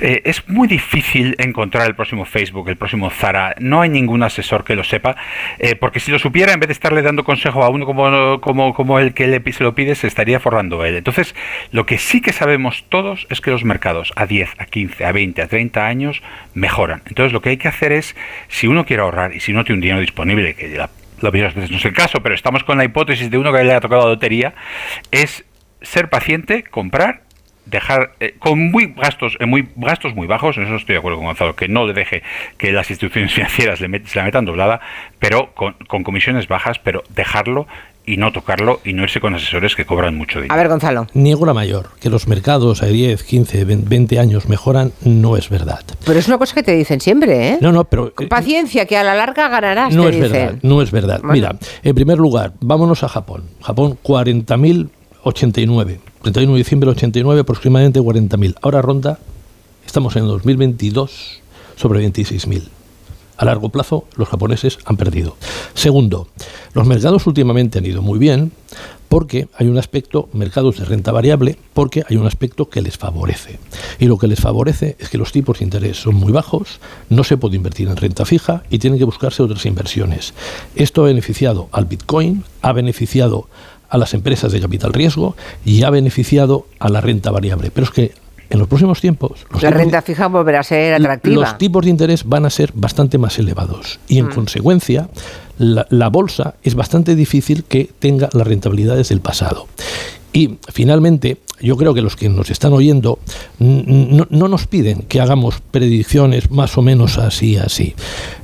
Eh, 0.00 0.22
es 0.24 0.48
muy 0.48 0.68
difícil 0.68 1.34
encontrar 1.38 1.86
el 1.86 1.94
próximo 1.94 2.24
Facebook, 2.24 2.68
el 2.68 2.76
próximo 2.76 3.10
Zara. 3.10 3.54
No 3.60 3.80
hay 3.80 3.88
ningún 3.88 4.22
asesor 4.22 4.64
que 4.64 4.74
lo 4.74 4.84
sepa, 4.84 5.16
eh, 5.58 5.76
porque 5.76 6.00
si 6.00 6.10
lo 6.10 6.18
supiera, 6.18 6.52
en 6.52 6.60
vez 6.60 6.68
de 6.68 6.72
estarle 6.72 7.02
dando 7.02 7.24
consejo 7.24 7.62
a 7.62 7.68
uno 7.68 7.86
como, 7.86 8.40
como, 8.40 8.74
como 8.74 8.98
el 8.98 9.14
que 9.14 9.42
se 9.52 9.64
lo 9.64 9.74
pide, 9.74 9.94
se 9.94 10.06
estaría 10.06 10.40
forrando 10.40 10.84
él. 10.84 10.96
Entonces, 10.96 11.34
lo 11.72 11.86
que 11.86 11.98
sí 11.98 12.20
que 12.20 12.32
sabemos 12.32 12.84
todos 12.88 13.26
es 13.30 13.40
que 13.40 13.50
los 13.50 13.64
mercados 13.64 14.12
a 14.16 14.26
10, 14.26 14.50
a 14.58 14.66
15, 14.66 15.04
a 15.04 15.12
20, 15.12 15.42
a 15.42 15.48
30 15.48 15.86
años 15.86 16.22
mejoran. 16.54 17.02
Entonces, 17.06 17.32
lo 17.32 17.40
que 17.40 17.50
hay 17.50 17.56
que 17.56 17.68
hacer 17.68 17.92
es, 17.92 18.16
si 18.48 18.66
uno 18.66 18.84
quiere 18.84 19.02
ahorrar 19.02 19.34
y 19.34 19.40
si 19.40 19.52
no 19.52 19.64
tiene 19.64 19.76
un 19.76 19.80
dinero 19.82 20.00
disponible, 20.00 20.54
que 20.54 20.68
la 20.68 20.87
lo 21.20 21.30
veces 21.30 21.70
no 21.70 21.76
es 21.76 21.84
el 21.84 21.92
caso, 21.92 22.20
pero 22.22 22.34
estamos 22.34 22.64
con 22.64 22.78
la 22.78 22.84
hipótesis 22.84 23.30
de 23.30 23.38
uno 23.38 23.52
que 23.52 23.62
le 23.64 23.74
ha 23.74 23.80
tocado 23.80 24.02
la 24.02 24.08
lotería, 24.10 24.54
es 25.10 25.44
ser 25.82 26.08
paciente, 26.08 26.64
comprar, 26.64 27.22
dejar 27.66 28.14
eh, 28.20 28.34
con 28.38 28.70
muy 28.70 28.94
gastos 28.96 29.36
eh, 29.40 29.46
muy 29.46 29.68
gastos 29.76 30.14
muy 30.14 30.26
bajos, 30.26 30.56
en 30.56 30.64
eso 30.64 30.76
estoy 30.76 30.94
de 30.94 30.98
acuerdo 30.98 31.18
con 31.18 31.26
Gonzalo, 31.26 31.54
que 31.54 31.68
no 31.68 31.86
le 31.86 31.92
deje 31.92 32.22
que 32.56 32.72
las 32.72 32.90
instituciones 32.90 33.32
financieras 33.34 33.80
le 33.80 34.06
se 34.06 34.18
la 34.18 34.24
metan 34.24 34.44
doblada, 34.44 34.80
pero 35.18 35.52
con 35.54 36.02
comisiones 36.04 36.48
bajas, 36.48 36.78
pero 36.78 37.02
dejarlo 37.10 37.66
y 38.08 38.16
no 38.16 38.32
tocarlo 38.32 38.80
y 38.84 38.94
no 38.94 39.02
irse 39.02 39.20
con 39.20 39.34
asesores 39.34 39.76
que 39.76 39.84
cobran 39.84 40.16
mucho 40.16 40.38
dinero. 40.38 40.54
A 40.54 40.56
ver, 40.56 40.68
Gonzalo. 40.68 41.06
Niego 41.12 41.44
la 41.44 41.52
mayor. 41.52 41.90
Que 42.00 42.08
los 42.08 42.26
mercados 42.26 42.82
a 42.82 42.86
10, 42.86 43.22
15, 43.22 43.64
20 43.66 44.18
años 44.18 44.48
mejoran 44.48 44.92
no 45.04 45.36
es 45.36 45.50
verdad. 45.50 45.82
Pero 46.06 46.18
es 46.18 46.26
una 46.26 46.38
cosa 46.38 46.54
que 46.54 46.62
te 46.62 46.74
dicen 46.74 47.02
siempre, 47.02 47.50
¿eh? 47.50 47.58
No, 47.60 47.70
no, 47.70 47.84
pero... 47.84 48.14
Eh, 48.18 48.26
paciencia, 48.26 48.86
que 48.86 48.96
a 48.96 49.04
la 49.04 49.14
larga 49.14 49.48
ganarás, 49.48 49.94
No 49.94 50.08
es 50.08 50.18
verdad, 50.18 50.54
no 50.62 50.80
es 50.80 50.90
verdad. 50.90 51.20
Mira, 51.22 51.56
en 51.82 51.94
primer 51.94 52.16
lugar, 52.16 52.54
vámonos 52.60 53.04
a 53.04 53.08
Japón. 53.08 53.44
Japón, 53.60 53.98
40.089. 54.02 55.98
31 56.22 56.52
de 56.52 56.58
diciembre 56.58 56.86
del 56.86 56.96
89, 56.96 57.40
aproximadamente 57.42 58.00
40.000. 58.00 58.54
Ahora 58.62 58.80
ronda, 58.80 59.18
estamos 59.86 60.16
en 60.16 60.26
2022, 60.26 61.42
sobre 61.76 62.00
26.000. 62.08 62.77
A 63.38 63.44
largo 63.44 63.70
plazo, 63.70 64.04
los 64.16 64.28
japoneses 64.28 64.78
han 64.84 64.96
perdido. 64.96 65.36
Segundo, 65.74 66.28
los 66.74 66.86
mercados 66.86 67.26
últimamente 67.26 67.78
han 67.78 67.86
ido 67.86 68.02
muy 68.02 68.18
bien 68.18 68.52
porque 69.08 69.48
hay 69.56 69.68
un 69.68 69.78
aspecto, 69.78 70.28
mercados 70.32 70.78
de 70.78 70.84
renta 70.84 71.12
variable, 71.12 71.56
porque 71.72 72.04
hay 72.08 72.16
un 72.16 72.26
aspecto 72.26 72.68
que 72.68 72.82
les 72.82 72.98
favorece. 72.98 73.58
Y 73.98 74.06
lo 74.06 74.18
que 74.18 74.26
les 74.26 74.40
favorece 74.40 74.96
es 74.98 75.08
que 75.08 75.18
los 75.18 75.32
tipos 75.32 75.58
de 75.58 75.64
interés 75.64 75.96
son 76.02 76.16
muy 76.16 76.32
bajos, 76.32 76.80
no 77.08 77.24
se 77.24 77.36
puede 77.36 77.56
invertir 77.56 77.88
en 77.88 77.96
renta 77.96 78.26
fija 78.26 78.64
y 78.70 78.78
tienen 78.78 78.98
que 78.98 79.04
buscarse 79.04 79.42
otras 79.42 79.64
inversiones. 79.66 80.34
Esto 80.74 81.02
ha 81.02 81.06
beneficiado 81.06 81.68
al 81.72 81.86
Bitcoin, 81.86 82.44
ha 82.60 82.72
beneficiado 82.72 83.48
a 83.88 83.96
las 83.96 84.12
empresas 84.12 84.52
de 84.52 84.60
capital 84.60 84.92
riesgo 84.92 85.36
y 85.64 85.82
ha 85.84 85.90
beneficiado 85.90 86.66
a 86.78 86.90
la 86.90 87.00
renta 87.00 87.30
variable. 87.30 87.70
Pero 87.70 87.86
es 87.86 87.90
que 87.90 88.27
en 88.50 88.58
los 88.58 88.68
próximos 88.68 89.00
tiempos... 89.00 89.46
la 89.60 89.70
renta 89.70 90.02
fija 90.02 90.26
volverá 90.28 90.60
a 90.60 90.62
ser 90.62 90.94
atractiva. 90.94 91.42
Los 91.42 91.58
tipos 91.58 91.84
de 91.84 91.90
interés 91.90 92.24
van 92.24 92.46
a 92.46 92.50
ser 92.50 92.72
bastante 92.74 93.18
más 93.18 93.38
elevados 93.38 94.00
y 94.08 94.18
en 94.18 94.26
mm. 94.26 94.34
consecuencia 94.34 95.08
la, 95.58 95.86
la, 95.90 96.08
bolsa 96.08 96.54
es 96.62 96.74
bastante 96.74 97.14
difícil 97.14 97.64
que 97.64 97.90
tenga 97.98 98.28
las 98.32 98.46
rentabilidades 98.46 99.08
del 99.08 99.20
pasado. 99.20 99.66
Y 100.32 100.58
finalmente, 100.68 101.38
yo 101.60 101.76
creo 101.76 101.94
que 101.94 102.02
los 102.02 102.16
que 102.16 102.28
nos 102.28 102.50
están 102.50 102.72
oyendo 102.72 103.18
no, 103.58 104.48
nos 104.48 104.66
piden 104.66 105.02
que 105.02 105.20
hagamos 105.20 105.60
predicciones 105.70 106.50
más 106.50 106.76
o 106.78 106.82
menos 106.82 107.18
así, 107.18 107.56
así. 107.56 107.94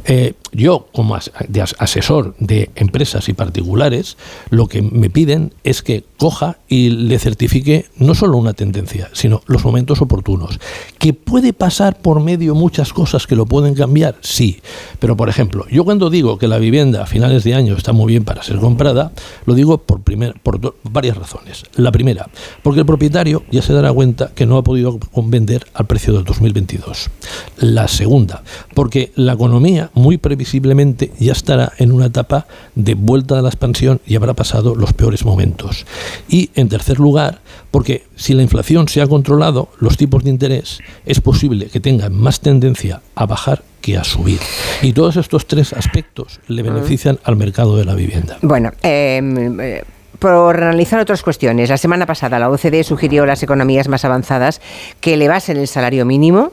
Eh, 0.06 0.34
yo, 0.52 0.86
como 0.92 1.16
asesor 1.16 2.34
de 2.38 2.70
empresas 2.76 3.28
y 3.28 3.32
particulares, 3.32 4.16
lo 4.50 4.68
que 4.68 4.82
me 4.82 5.10
piden 5.10 5.52
es 5.64 5.82
que 5.82 6.04
coja 6.16 6.58
y 6.68 6.90
le 6.90 7.18
certifique 7.18 7.86
no 7.96 8.14
solo 8.14 8.36
una 8.36 8.52
tendencia, 8.52 9.10
sino 9.12 9.42
los 9.46 9.64
momentos 9.64 10.00
oportunos. 10.00 10.60
¿Que 10.98 11.12
puede 11.12 11.52
pasar 11.52 11.98
por 11.98 12.20
medio 12.20 12.54
muchas 12.54 12.92
cosas 12.92 13.26
que 13.26 13.34
lo 13.34 13.46
pueden 13.46 13.74
cambiar? 13.74 14.16
Sí. 14.20 14.60
Pero, 15.00 15.16
por 15.16 15.28
ejemplo, 15.28 15.66
yo 15.70 15.84
cuando 15.84 16.08
digo 16.08 16.38
que 16.38 16.46
la 16.46 16.58
vivienda 16.58 17.02
a 17.02 17.06
finales 17.06 17.42
de 17.42 17.54
año 17.54 17.76
está 17.76 17.92
muy 17.92 18.12
bien 18.12 18.24
para 18.24 18.42
ser 18.42 18.58
comprada, 18.58 19.12
lo 19.46 19.54
digo 19.54 19.78
por, 19.78 20.02
primer, 20.02 20.34
por 20.40 20.74
varias 20.84 21.16
razones. 21.16 21.64
La 21.74 21.90
primera, 21.90 22.28
porque 22.62 22.80
el 22.80 22.86
propietario 22.86 23.03
ya 23.50 23.62
se 23.62 23.72
dará 23.72 23.92
cuenta 23.92 24.32
que 24.34 24.46
no 24.46 24.56
ha 24.56 24.64
podido 24.64 24.98
vender 25.14 25.66
al 25.74 25.86
precio 25.86 26.12
del 26.12 26.24
2022. 26.24 27.10
La 27.58 27.88
segunda, 27.88 28.42
porque 28.74 29.12
la 29.14 29.34
economía 29.34 29.90
muy 29.94 30.18
previsiblemente 30.18 31.12
ya 31.18 31.32
estará 31.32 31.72
en 31.78 31.92
una 31.92 32.06
etapa 32.06 32.46
de 32.74 32.94
vuelta 32.94 33.38
a 33.38 33.42
la 33.42 33.48
expansión 33.48 34.00
y 34.06 34.16
habrá 34.16 34.34
pasado 34.34 34.74
los 34.74 34.92
peores 34.92 35.24
momentos. 35.24 35.86
Y 36.28 36.50
en 36.54 36.68
tercer 36.68 36.98
lugar, 36.98 37.40
porque 37.70 38.04
si 38.16 38.34
la 38.34 38.42
inflación 38.42 38.88
se 38.88 39.02
ha 39.02 39.06
controlado, 39.06 39.68
los 39.80 39.96
tipos 39.96 40.24
de 40.24 40.30
interés 40.30 40.78
es 41.06 41.20
posible 41.20 41.66
que 41.66 41.80
tengan 41.80 42.14
más 42.14 42.40
tendencia 42.40 43.02
a 43.14 43.26
bajar 43.26 43.62
que 43.80 43.98
a 43.98 44.04
subir. 44.04 44.40
Y 44.80 44.92
todos 44.94 45.16
estos 45.16 45.46
tres 45.46 45.74
aspectos 45.74 46.40
le 46.48 46.62
benefician 46.62 47.18
al 47.22 47.36
mercado 47.36 47.76
de 47.76 47.84
la 47.84 47.94
vivienda. 47.94 48.38
Bueno, 48.40 48.72
eh, 48.82 49.84
por 50.24 50.56
analizar 50.56 50.98
otras 51.00 51.22
cuestiones. 51.22 51.68
La 51.68 51.76
semana 51.76 52.06
pasada 52.06 52.38
la 52.38 52.48
OCDE 52.48 52.82
sugirió 52.82 53.24
a 53.24 53.26
las 53.26 53.42
economías 53.42 53.88
más 53.88 54.06
avanzadas 54.06 54.62
que 55.02 55.12
elevasen 55.12 55.58
el 55.58 55.68
salario 55.68 56.06
mínimo 56.06 56.52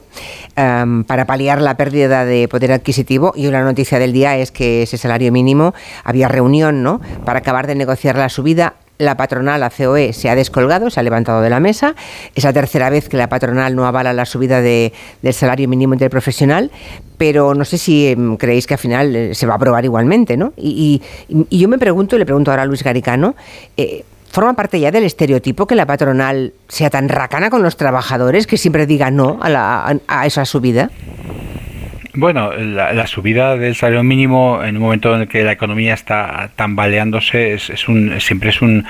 em, 0.56 1.04
para 1.04 1.24
paliar 1.24 1.62
la 1.62 1.78
pérdida 1.78 2.26
de 2.26 2.48
poder 2.48 2.72
adquisitivo 2.72 3.32
y 3.34 3.46
una 3.46 3.64
noticia 3.64 3.98
del 3.98 4.12
día 4.12 4.36
es 4.36 4.52
que 4.52 4.82
ese 4.82 4.98
salario 4.98 5.32
mínimo 5.32 5.72
había 6.04 6.28
reunión 6.28 6.82
¿no? 6.82 7.00
para 7.24 7.38
acabar 7.38 7.66
de 7.66 7.74
negociar 7.74 8.18
la 8.18 8.28
subida 8.28 8.74
la 9.02 9.16
patronal, 9.16 9.60
la 9.60 9.70
COE, 9.70 10.12
se 10.12 10.30
ha 10.30 10.34
descolgado, 10.34 10.90
se 10.90 11.00
ha 11.00 11.02
levantado 11.02 11.42
de 11.42 11.50
la 11.50 11.60
mesa. 11.60 11.94
Es 12.34 12.44
la 12.44 12.52
tercera 12.52 12.90
vez 12.90 13.08
que 13.08 13.16
la 13.16 13.28
patronal 13.28 13.74
no 13.74 13.86
avala 13.86 14.12
la 14.12 14.24
subida 14.24 14.60
del 14.60 14.92
salario 15.32 15.68
mínimo 15.68 15.94
interprofesional, 15.94 16.70
pero 17.18 17.54
no 17.54 17.64
sé 17.64 17.78
si 17.78 18.08
em, 18.08 18.36
creéis 18.36 18.66
que 18.66 18.74
al 18.74 18.80
final 18.80 19.14
eh, 19.14 19.34
se 19.34 19.46
va 19.46 19.54
a 19.54 19.56
aprobar 19.56 19.84
igualmente, 19.84 20.36
¿no? 20.36 20.52
Y, 20.56 21.02
yo 21.50 21.68
me 21.68 21.78
pregunto, 21.78 22.16
y 22.16 22.18
le 22.18 22.26
pregunto 22.26 22.50
ahora 22.50 22.62
a 22.62 22.66
Luis 22.66 22.82
Garicano, 22.82 23.34
eh, 23.76 24.04
¿forma 24.30 24.54
parte 24.54 24.80
ya 24.80 24.90
del 24.90 25.04
estereotipo 25.04 25.66
que 25.66 25.74
la 25.74 25.86
patronal 25.86 26.52
sea 26.68 26.90
tan 26.90 27.08
racana 27.08 27.50
con 27.50 27.62
los 27.62 27.76
trabajadores 27.76 28.46
que 28.46 28.56
siempre 28.56 28.86
diga 28.86 29.10
no 29.10 29.38
a, 29.42 29.94
a 30.06 30.26
esa 30.26 30.44
subida? 30.44 30.90
Bueno, 32.14 32.52
la, 32.52 33.06
subida 33.06 33.56
del 33.56 33.74
salario 33.74 34.02
mínimo 34.02 34.62
en 34.62 34.76
un 34.76 34.82
momento 34.82 35.14
en 35.14 35.22
el 35.22 35.28
que 35.28 35.44
la 35.44 35.52
economía 35.52 35.94
está 35.94 36.50
tambaleándose 36.56 37.54
es, 37.54 37.70
es 37.70 37.88
un, 37.88 38.20
siempre 38.20 38.50
es 38.50 38.60
un, 38.60 38.84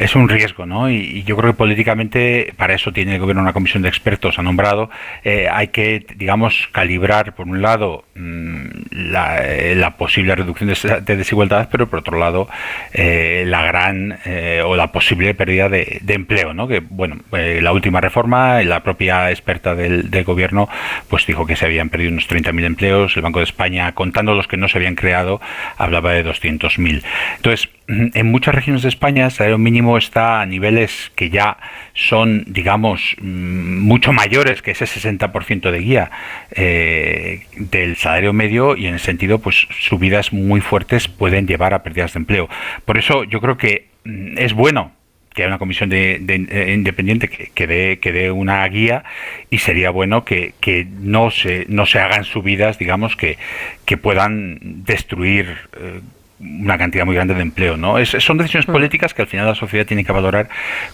es 0.00 0.16
un 0.16 0.28
riesgo, 0.28 0.66
¿no? 0.66 0.90
Y, 0.90 1.22
yo 1.22 1.36
creo 1.36 1.52
que 1.52 1.56
políticamente 1.56 2.52
para 2.56 2.74
eso 2.74 2.92
tiene 2.92 3.14
el 3.14 3.20
gobierno 3.20 3.42
una 3.42 3.52
comisión 3.52 3.84
de 3.84 3.88
expertos, 3.88 4.40
ha 4.40 4.42
nombrado. 4.42 4.90
Eh, 5.22 5.46
hay 5.48 5.68
que, 5.68 6.06
digamos, 6.16 6.68
calibrar, 6.72 7.36
por 7.36 7.46
un 7.46 7.62
lado, 7.62 8.04
mm, 8.16 8.66
eh, 9.14 9.74
la, 9.76 9.96
posible 9.96 10.34
reducción 10.34 10.68
de, 10.68 11.16
desigualdades, 11.16 11.68
pero 11.68 11.88
por 11.88 12.00
otro 12.00 12.18
lado, 12.18 12.48
eh, 12.92 13.44
la 13.46 13.62
gran 13.62 14.18
o 14.64 14.74
la 14.74 14.90
posible 14.90 15.34
pérdida 15.34 15.68
de, 15.68 16.00
empleo, 16.08 16.52
¿no? 16.52 16.66
Que, 16.66 16.80
bueno, 16.80 17.18
la 17.30 17.72
última 17.72 18.00
reforma, 18.00 18.60
la 18.62 18.82
propia 18.82 19.30
experta 19.30 19.76
del, 19.76 20.10
del 20.10 20.24
gobierno, 20.24 20.68
pues 21.08 21.26
dijo 21.26 21.46
que 21.46 21.54
se 21.54 21.66
habían 21.66 21.90
perdido 21.90 22.10
unos 22.10 22.26
30 22.26 22.52
empleos, 22.64 23.16
el 23.16 23.22
Banco 23.22 23.40
de 23.40 23.44
España, 23.44 23.92
contando 23.92 24.34
los 24.34 24.48
que 24.48 24.56
no 24.56 24.68
se 24.68 24.78
habían 24.78 24.94
creado, 24.94 25.40
hablaba 25.76 26.12
de 26.12 26.24
200.000. 26.24 27.02
Entonces, 27.36 27.68
en 27.88 28.26
muchas 28.26 28.54
regiones 28.54 28.82
de 28.82 28.88
España 28.88 29.26
el 29.26 29.30
salario 29.30 29.58
mínimo 29.58 29.96
está 29.96 30.40
a 30.40 30.46
niveles 30.46 31.12
que 31.14 31.30
ya 31.30 31.58
son, 31.94 32.44
digamos, 32.48 33.14
mm, 33.20 33.78
mucho 33.78 34.12
mayores 34.12 34.62
que 34.62 34.72
ese 34.72 34.86
60% 34.86 35.70
de 35.70 35.78
guía 35.78 36.10
eh, 36.50 37.46
del 37.56 37.96
salario 37.96 38.32
medio 38.32 38.76
y 38.76 38.86
en 38.86 38.94
el 38.94 39.00
sentido, 39.00 39.38
pues 39.38 39.68
subidas 39.80 40.32
muy 40.32 40.60
fuertes 40.60 41.06
pueden 41.06 41.46
llevar 41.46 41.74
a 41.74 41.82
pérdidas 41.82 42.14
de 42.14 42.18
empleo. 42.18 42.48
Por 42.84 42.98
eso 42.98 43.24
yo 43.24 43.40
creo 43.40 43.56
que 43.56 43.86
mm, 44.04 44.38
es 44.38 44.52
bueno 44.52 44.95
que 45.36 45.42
haya 45.42 45.48
una 45.48 45.58
comisión 45.58 45.90
de, 45.90 46.14
eh, 46.26 46.72
independiente 46.74 47.28
que, 47.28 47.66
dé, 47.66 48.30
una 48.30 48.66
guía 48.68 49.04
y 49.50 49.58
sería 49.58 49.90
bueno 49.90 50.24
que, 50.24 50.54
no 51.00 51.30
se 51.30 51.66
no 51.68 51.84
se 51.84 52.00
hagan 52.00 52.24
subidas 52.24 52.78
digamos 52.78 53.16
que, 53.16 53.36
que 53.84 53.98
puedan 53.98 54.82
destruir 54.84 55.54
eh, 55.78 56.00
una 56.38 56.76
cantidad 56.76 57.06
muy 57.06 57.14
grande 57.14 57.34
de 57.34 57.40
empleo, 57.40 57.76
¿no? 57.76 57.98
Es, 57.98 58.10
son 58.10 58.36
decisiones 58.36 58.68
mm. 58.68 58.72
políticas 58.72 59.14
que 59.14 59.22
al 59.22 59.28
final 59.28 59.46
la 59.46 59.54
sociedad 59.54 59.86
tiene 59.86 60.04
que 60.04 60.12
valorar 60.12 60.48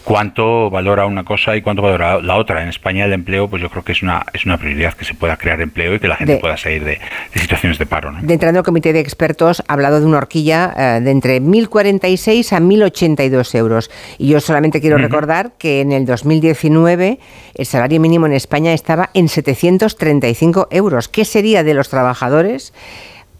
cuánto 0.04 0.70
valora 0.70 1.06
una 1.06 1.24
cosa 1.24 1.56
y 1.56 1.62
cuánto 1.62 1.82
valora 1.82 2.20
la 2.20 2.36
otra. 2.36 2.62
En 2.62 2.68
España 2.68 3.04
el 3.04 3.12
empleo, 3.12 3.48
pues 3.48 3.60
yo 3.60 3.68
creo 3.68 3.82
que 3.82 3.92
es 3.92 4.02
una 4.02 4.24
es 4.32 4.44
una 4.46 4.56
prioridad 4.58 4.94
que 4.94 5.04
se 5.04 5.14
pueda 5.14 5.36
crear 5.36 5.60
empleo 5.60 5.94
y 5.94 5.98
que 5.98 6.08
la 6.08 6.16
gente 6.16 6.36
pueda 6.36 6.56
salir 6.56 6.84
de, 6.84 7.00
situaciones 7.34 7.78
de 7.78 7.86
paro. 7.86 8.12
¿no? 8.12 8.22
De 8.22 8.32
entrando 8.32 8.60
el 8.60 8.64
comité 8.64 8.92
de 8.92 9.00
expertos 9.00 9.62
ha 9.66 9.72
hablado 9.72 10.00
de 10.00 10.06
una 10.06 10.18
horquilla 10.18 10.74
eh, 10.76 11.00
de 11.00 11.10
entre 11.10 11.42
1.046 11.42 12.52
a 12.52 12.60
1.082 12.60 13.54
euros. 13.56 13.90
Y 14.18 14.28
yo 14.28 14.40
solamente 14.40 14.80
quiero 14.80 14.98
recordar 14.98 15.52
que 15.58 15.80
en 15.80 15.92
el 15.92 16.06
2019 16.06 17.18
el 17.54 17.66
salario 17.66 18.00
mínimo 18.00 18.26
en 18.26 18.32
España 18.32 18.72
estaba 18.72 19.10
en 19.14 19.28
735 19.28 20.68
euros. 20.70 21.08
¿Qué 21.08 21.24
sería 21.24 21.64
de 21.64 21.74
los 21.74 21.88
trabajadores? 21.88 22.72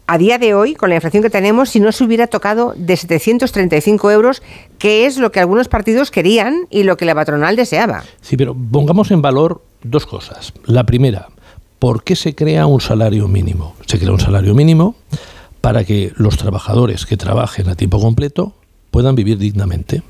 A 0.05 0.17
día 0.17 0.37
de 0.37 0.53
hoy, 0.53 0.75
con 0.75 0.89
la 0.89 0.95
inflación 0.95 1.23
que 1.23 1.29
tenemos, 1.29 1.69
si 1.69 1.79
no 1.79 1.91
se 1.91 2.03
hubiera 2.03 2.27
tocado 2.27 2.73
de 2.75 2.97
735 2.97 4.11
euros, 4.11 4.41
que 4.77 5.05
es 5.05 5.17
lo 5.17 5.31
que 5.31 5.39
algunos 5.39 5.67
partidos 5.67 6.11
querían 6.11 6.67
y 6.69 6.83
lo 6.83 6.97
que 6.97 7.05
la 7.05 7.15
patronal 7.15 7.55
deseaba. 7.55 8.03
Sí, 8.21 8.35
pero 8.35 8.55
pongamos 8.55 9.11
en 9.11 9.21
valor 9.21 9.61
dos 9.83 10.05
cosas. 10.05 10.53
La 10.65 10.85
primera, 10.85 11.29
¿por 11.79 12.03
qué 12.03 12.15
se 12.15 12.35
crea 12.35 12.65
un 12.65 12.81
salario 12.81 13.27
mínimo? 13.27 13.75
Se 13.85 13.97
crea 13.97 14.11
un 14.11 14.19
salario 14.19 14.53
mínimo 14.53 14.95
para 15.61 15.85
que 15.85 16.11
los 16.17 16.37
trabajadores 16.37 17.05
que 17.05 17.15
trabajen 17.15 17.69
a 17.69 17.75
tiempo 17.75 17.99
completo 17.99 18.53
puedan 18.91 19.15
vivir 19.15 19.37
dignamente. 19.37 20.03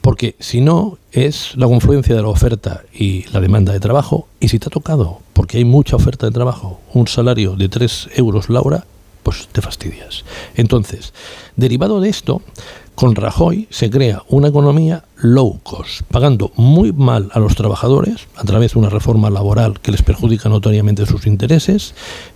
Porque 0.00 0.34
si 0.38 0.62
no, 0.62 0.96
es 1.12 1.54
la 1.56 1.66
confluencia 1.66 2.16
de 2.16 2.22
la 2.22 2.28
oferta 2.28 2.82
y 2.90 3.26
la 3.32 3.40
demanda 3.40 3.74
de 3.74 3.80
trabajo. 3.80 4.28
Y 4.40 4.48
si 4.48 4.58
te 4.58 4.68
ha 4.68 4.70
tocado, 4.70 5.20
porque 5.34 5.58
hay 5.58 5.66
mucha 5.66 5.96
oferta 5.96 6.24
de 6.24 6.32
trabajo, 6.32 6.80
un 6.94 7.06
salario 7.06 7.54
de 7.54 7.68
3 7.68 8.08
euros 8.16 8.48
la 8.48 8.62
hora, 8.62 8.84
pues 9.22 9.48
te 9.48 9.62
fastidias. 9.62 10.24
Entonces, 10.54 11.12
derivado 11.56 12.00
de 12.00 12.08
esto, 12.08 12.42
con 13.00 13.16
Rajoy 13.16 13.66
se 13.70 13.88
crea 13.88 14.24
una 14.28 14.48
economía 14.48 15.04
low 15.16 15.58
cost, 15.62 16.02
pagando 16.10 16.52
muy 16.56 16.92
mal 16.92 17.30
a 17.32 17.38
los 17.38 17.56
trabajadores 17.56 18.26
a 18.36 18.44
través 18.44 18.74
de 18.74 18.78
una 18.78 18.90
reforma 18.90 19.30
laboral 19.30 19.80
que 19.80 19.90
les 19.90 20.02
perjudica 20.02 20.50
notoriamente 20.50 21.06
sus 21.06 21.26
intereses 21.26 21.94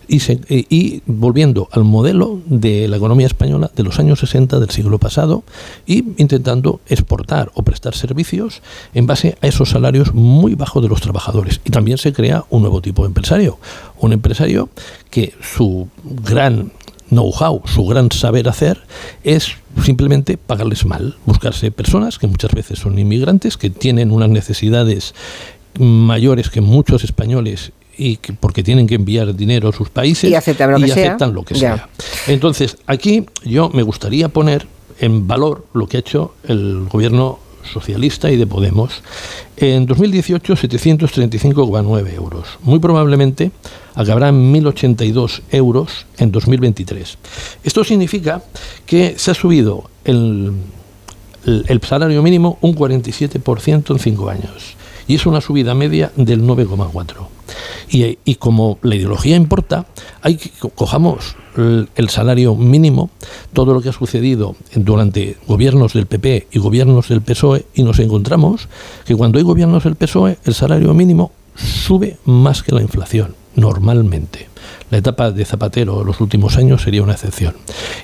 y, 0.09 0.23
eh, 0.33 0.65
y 0.71 1.03
volviendo 1.05 1.69
al 1.71 1.85
modelo 1.85 2.41
de 2.47 2.89
la 2.89 2.97
economía 2.97 3.27
española 3.27 3.71
de 3.77 3.83
los 3.83 3.99
años 3.99 4.21
60 4.21 4.59
del 4.59 4.71
siglo 4.71 4.99
pasado 4.99 5.45
y 5.85 6.15
intentando 6.17 6.81
exportar 6.89 7.51
o 7.53 7.63
prestar 7.63 7.95
servicios 7.95 8.63
en 8.95 9.07
base 9.07 9.37
a 9.43 9.47
esos 9.47 9.69
salarios 9.69 10.15
muy 10.15 10.55
bajos 10.55 10.83
de 10.83 10.89
los 10.89 11.03
trabajadores. 11.03 11.61
Y 11.67 11.73
también 11.73 11.99
se 11.99 12.15
crea 12.15 12.47
un 12.49 12.63
nuevo 12.63 12.81
tipo 12.81 13.03
de 13.03 13.09
empresario, 13.09 13.59
un 13.99 14.15
empresario 14.15 14.71
que 15.11 15.35
su 15.43 15.89
gran 16.03 16.73
know-how, 17.11 17.61
su 17.67 17.85
gran 17.85 18.11
saber 18.11 18.49
hacer, 18.49 18.81
es 19.25 19.57
simplemente 19.83 20.37
pagarles 20.37 20.85
mal, 20.85 21.17
buscarse 21.27 21.71
personas 21.71 22.19
que 22.19 22.27
muchas 22.27 22.53
veces 22.53 22.79
son 22.79 22.99
inmigrantes, 22.99 23.57
que 23.57 23.71
tienen 23.71 24.11
unas 24.11 24.29
necesidades 24.29 25.15
mayores 25.79 26.51
que 26.51 26.61
muchos 26.61 27.05
españoles 27.05 27.73
y 27.97 28.17
porque 28.17 28.63
tienen 28.63 28.87
que 28.87 28.97
enviar 28.97 29.35
dinero 29.35 29.69
a 29.69 29.73
sus 29.73 29.89
países 29.89 30.31
y 30.31 30.35
aceptan 30.35 30.73
lo 30.73 30.79
que, 30.79 30.89
sea. 30.89 31.07
Aceptan 31.09 31.35
lo 31.35 31.43
que 31.45 31.55
sea. 31.55 31.89
Entonces, 32.27 32.79
aquí 32.87 33.27
yo 33.45 33.71
me 33.71 33.83
gustaría 33.83 34.29
poner 34.29 34.67
en 35.01 35.27
valor 35.27 35.67
lo 35.75 35.87
que 35.87 35.97
ha 35.97 36.01
hecho 36.01 36.35
el 36.45 36.87
gobierno 36.91 37.39
socialista 37.65 38.31
y 38.31 38.37
de 38.37 38.47
Podemos. 38.47 39.03
En 39.57 39.87
2018, 39.87 40.55
735,9 40.55 42.15
euros. 42.15 42.59
Muy 42.63 42.79
probablemente 42.79 43.51
acabarán 43.95 44.53
1.082 44.53 45.43
euros 45.51 46.07
en 46.19 46.33
2023. 46.33 47.19
Esto 47.63 47.85
significa 47.85 48.43
que 48.87 49.15
se 49.19 49.31
ha 49.31 49.35
subido 49.35 49.91
el, 50.05 50.53
el, 51.45 51.81
salario 51.83 52.23
mínimo 52.23 52.59
un 52.61 52.75
47% 52.75 53.91
en 53.91 53.99
cinco 53.99 54.29
años. 54.29 54.77
Y 55.07 55.15
es 55.15 55.27
una 55.27 55.41
subida 55.41 55.75
media 55.75 56.13
del 56.17 56.43
9,4%. 56.43 57.29
Y, 57.91 58.19
y, 58.25 58.35
como 58.37 58.79
la 58.83 58.95
ideología 58.95 59.37
importa, 59.37 59.87
hay 60.23 60.37
que 60.37 60.51
cojamos 60.75 61.37
el, 61.57 62.09
salario 62.09 62.55
mínimo, 62.55 63.11
todo 63.53 63.75
lo 63.75 63.81
que 63.81 63.91
ha 63.91 63.93
sucedido 63.93 64.57
durante 64.75 65.37
gobiernos 65.47 65.93
del 65.93 66.07
PP 66.07 66.49
y 66.51 66.59
gobiernos 66.59 67.09
del 67.09 67.23
PSOE, 67.23 67.67
y 67.75 67.83
nos 67.83 67.99
encontramos 67.99 68.69
que 69.05 69.15
cuando 69.15 69.39
hay 69.39 69.45
gobiernos 69.45 69.85
del 69.85 69.97
PSOE, 69.97 70.39
el 70.45 70.55
salario 70.55 70.93
mínimo 70.95 71.33
sube 71.55 72.17
más 72.25 72.63
que 72.63 72.75
la 72.75 72.83
inflación, 72.83 73.35
normalmente. 73.55 74.49
La 74.91 74.99
etapa 74.99 75.31
de 75.31 75.45
Zapatero 75.45 76.01
en 76.01 76.07
los 76.07 76.21
últimos 76.21 76.57
años 76.57 76.83
sería 76.83 77.03
una 77.03 77.13
excepción. 77.13 77.55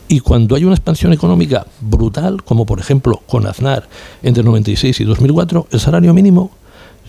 Y 0.09 0.21
cuando 0.21 0.57
hay 0.57 0.65
una 0.65 0.75
expansión 0.75 1.13
económica 1.13 1.67
brutal, 1.81 2.43
como 2.43 2.67
por 2.67 2.81
ejemplo 2.81 3.23
con 3.27 3.47
Aznar 3.47 3.89
entre 4.23 4.43
96 4.43 5.01
y 5.01 5.05
2004, 5.05 5.69
el 5.71 5.81
salario 5.81 6.15
mínimo 6.15 6.51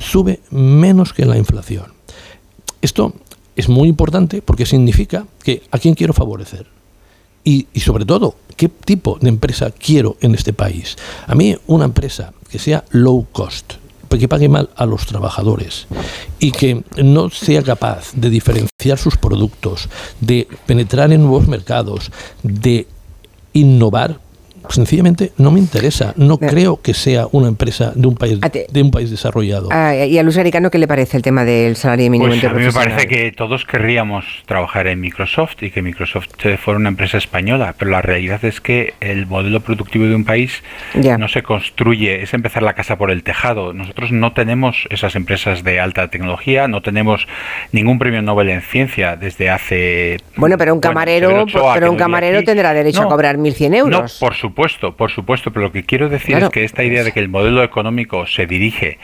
sube 0.01 0.41
menos 0.49 1.13
que 1.13 1.25
la 1.25 1.37
inflación. 1.37 1.85
Esto 2.81 3.13
es 3.55 3.69
muy 3.69 3.87
importante 3.87 4.41
porque 4.41 4.65
significa 4.65 5.25
que 5.43 5.63
a 5.71 5.77
quién 5.77 5.93
quiero 5.93 6.13
favorecer. 6.13 6.67
Y, 7.43 7.67
y, 7.73 7.79
sobre 7.79 8.05
todo, 8.05 8.35
¿qué 8.55 8.69
tipo 8.69 9.17
de 9.19 9.29
empresa 9.29 9.71
quiero 9.71 10.15
en 10.21 10.35
este 10.35 10.53
país? 10.53 10.95
A 11.25 11.33
mí 11.33 11.55
una 11.65 11.85
empresa 11.85 12.33
que 12.49 12.59
sea 12.59 12.85
low 12.91 13.25
cost, 13.31 13.73
que 14.17 14.27
pague 14.27 14.49
mal 14.49 14.69
a 14.75 14.85
los 14.85 15.05
trabajadores 15.05 15.87
y 16.39 16.51
que 16.51 16.83
no 17.01 17.29
sea 17.29 17.63
capaz 17.63 18.11
de 18.13 18.29
diferenciar 18.29 18.97
sus 18.97 19.17
productos, 19.17 19.89
de 20.19 20.47
penetrar 20.65 21.11
en 21.11 21.21
nuevos 21.21 21.47
mercados, 21.47 22.11
de 22.43 22.87
innovar 23.53 24.19
sencillamente 24.69 25.31
no 25.37 25.51
me 25.51 25.59
interesa. 25.59 26.13
No 26.15 26.37
creo 26.37 26.81
que 26.81 26.93
sea 26.93 27.27
una 27.31 27.47
empresa 27.47 27.91
de 27.95 28.07
un 28.07 28.15
país 28.15 28.39
de 28.41 28.81
un 28.81 28.91
país 28.91 29.09
desarrollado. 29.09 29.69
Ah, 29.71 29.95
¿Y 29.95 30.17
a 30.17 30.23
Luis 30.23 30.37
Aricano 30.37 30.69
qué 30.69 30.77
le 30.77 30.87
parece 30.87 31.17
el 31.17 31.23
tema 31.23 31.45
del 31.45 31.75
salario 31.75 32.09
mínimo 32.09 32.29
pues 32.29 32.43
A 32.43 32.53
mí 32.53 32.63
me 32.63 32.71
parece 32.71 33.07
que 33.07 33.31
todos 33.31 33.65
querríamos 33.65 34.25
trabajar 34.45 34.87
en 34.87 34.99
Microsoft 34.99 35.61
y 35.61 35.71
que 35.71 35.81
Microsoft 35.81 36.27
fuera 36.57 36.79
una 36.79 36.89
empresa 36.89 37.17
española, 37.17 37.75
pero 37.77 37.91
la 37.91 38.01
realidad 38.01 38.43
es 38.45 38.61
que 38.61 38.93
el 38.99 39.25
modelo 39.25 39.61
productivo 39.61 40.05
de 40.05 40.15
un 40.15 40.25
país 40.25 40.63
no 40.93 41.27
se 41.27 41.43
construye, 41.43 42.23
es 42.23 42.33
empezar 42.33 42.63
la 42.63 42.73
casa 42.73 42.97
por 42.97 43.11
el 43.11 43.23
tejado. 43.23 43.73
Nosotros 43.73 44.11
no 44.11 44.33
tenemos 44.33 44.87
esas 44.89 45.15
empresas 45.15 45.63
de 45.63 45.79
alta 45.79 46.09
tecnología, 46.09 46.67
no 46.67 46.81
tenemos 46.81 47.27
ningún 47.71 47.99
premio 47.99 48.21
Nobel 48.21 48.49
en 48.49 48.61
ciencia 48.61 49.15
desde 49.15 49.49
hace 49.49 50.17
Bueno, 50.35 50.57
pero 50.57 50.73
un 50.73 50.79
camarero, 50.79 51.45
pero 51.73 51.91
un 51.91 51.97
camarero 51.97 52.43
tendrá 52.43 52.73
derecho 52.73 53.01
a 53.01 53.09
cobrar 53.09 53.37
1100 53.37 53.73
euros. 53.73 54.19
No, 54.21 54.27
por 54.27 54.35
supuesto 54.35 54.50
supuesto, 54.51 54.97
por 54.97 55.09
supuesto, 55.11 55.51
pero 55.51 55.67
lo 55.67 55.71
que 55.71 55.83
quiero 55.83 56.09
decir 56.09 56.35
es 56.35 56.49
que 56.49 56.65
esta 56.65 56.83
idea 56.83 57.03
de 57.05 57.13
que 57.13 57.21
el 57.21 57.29
modelo 57.29 57.63
económico 57.63 58.27
se 58.27 58.45
dirige, 58.45 58.99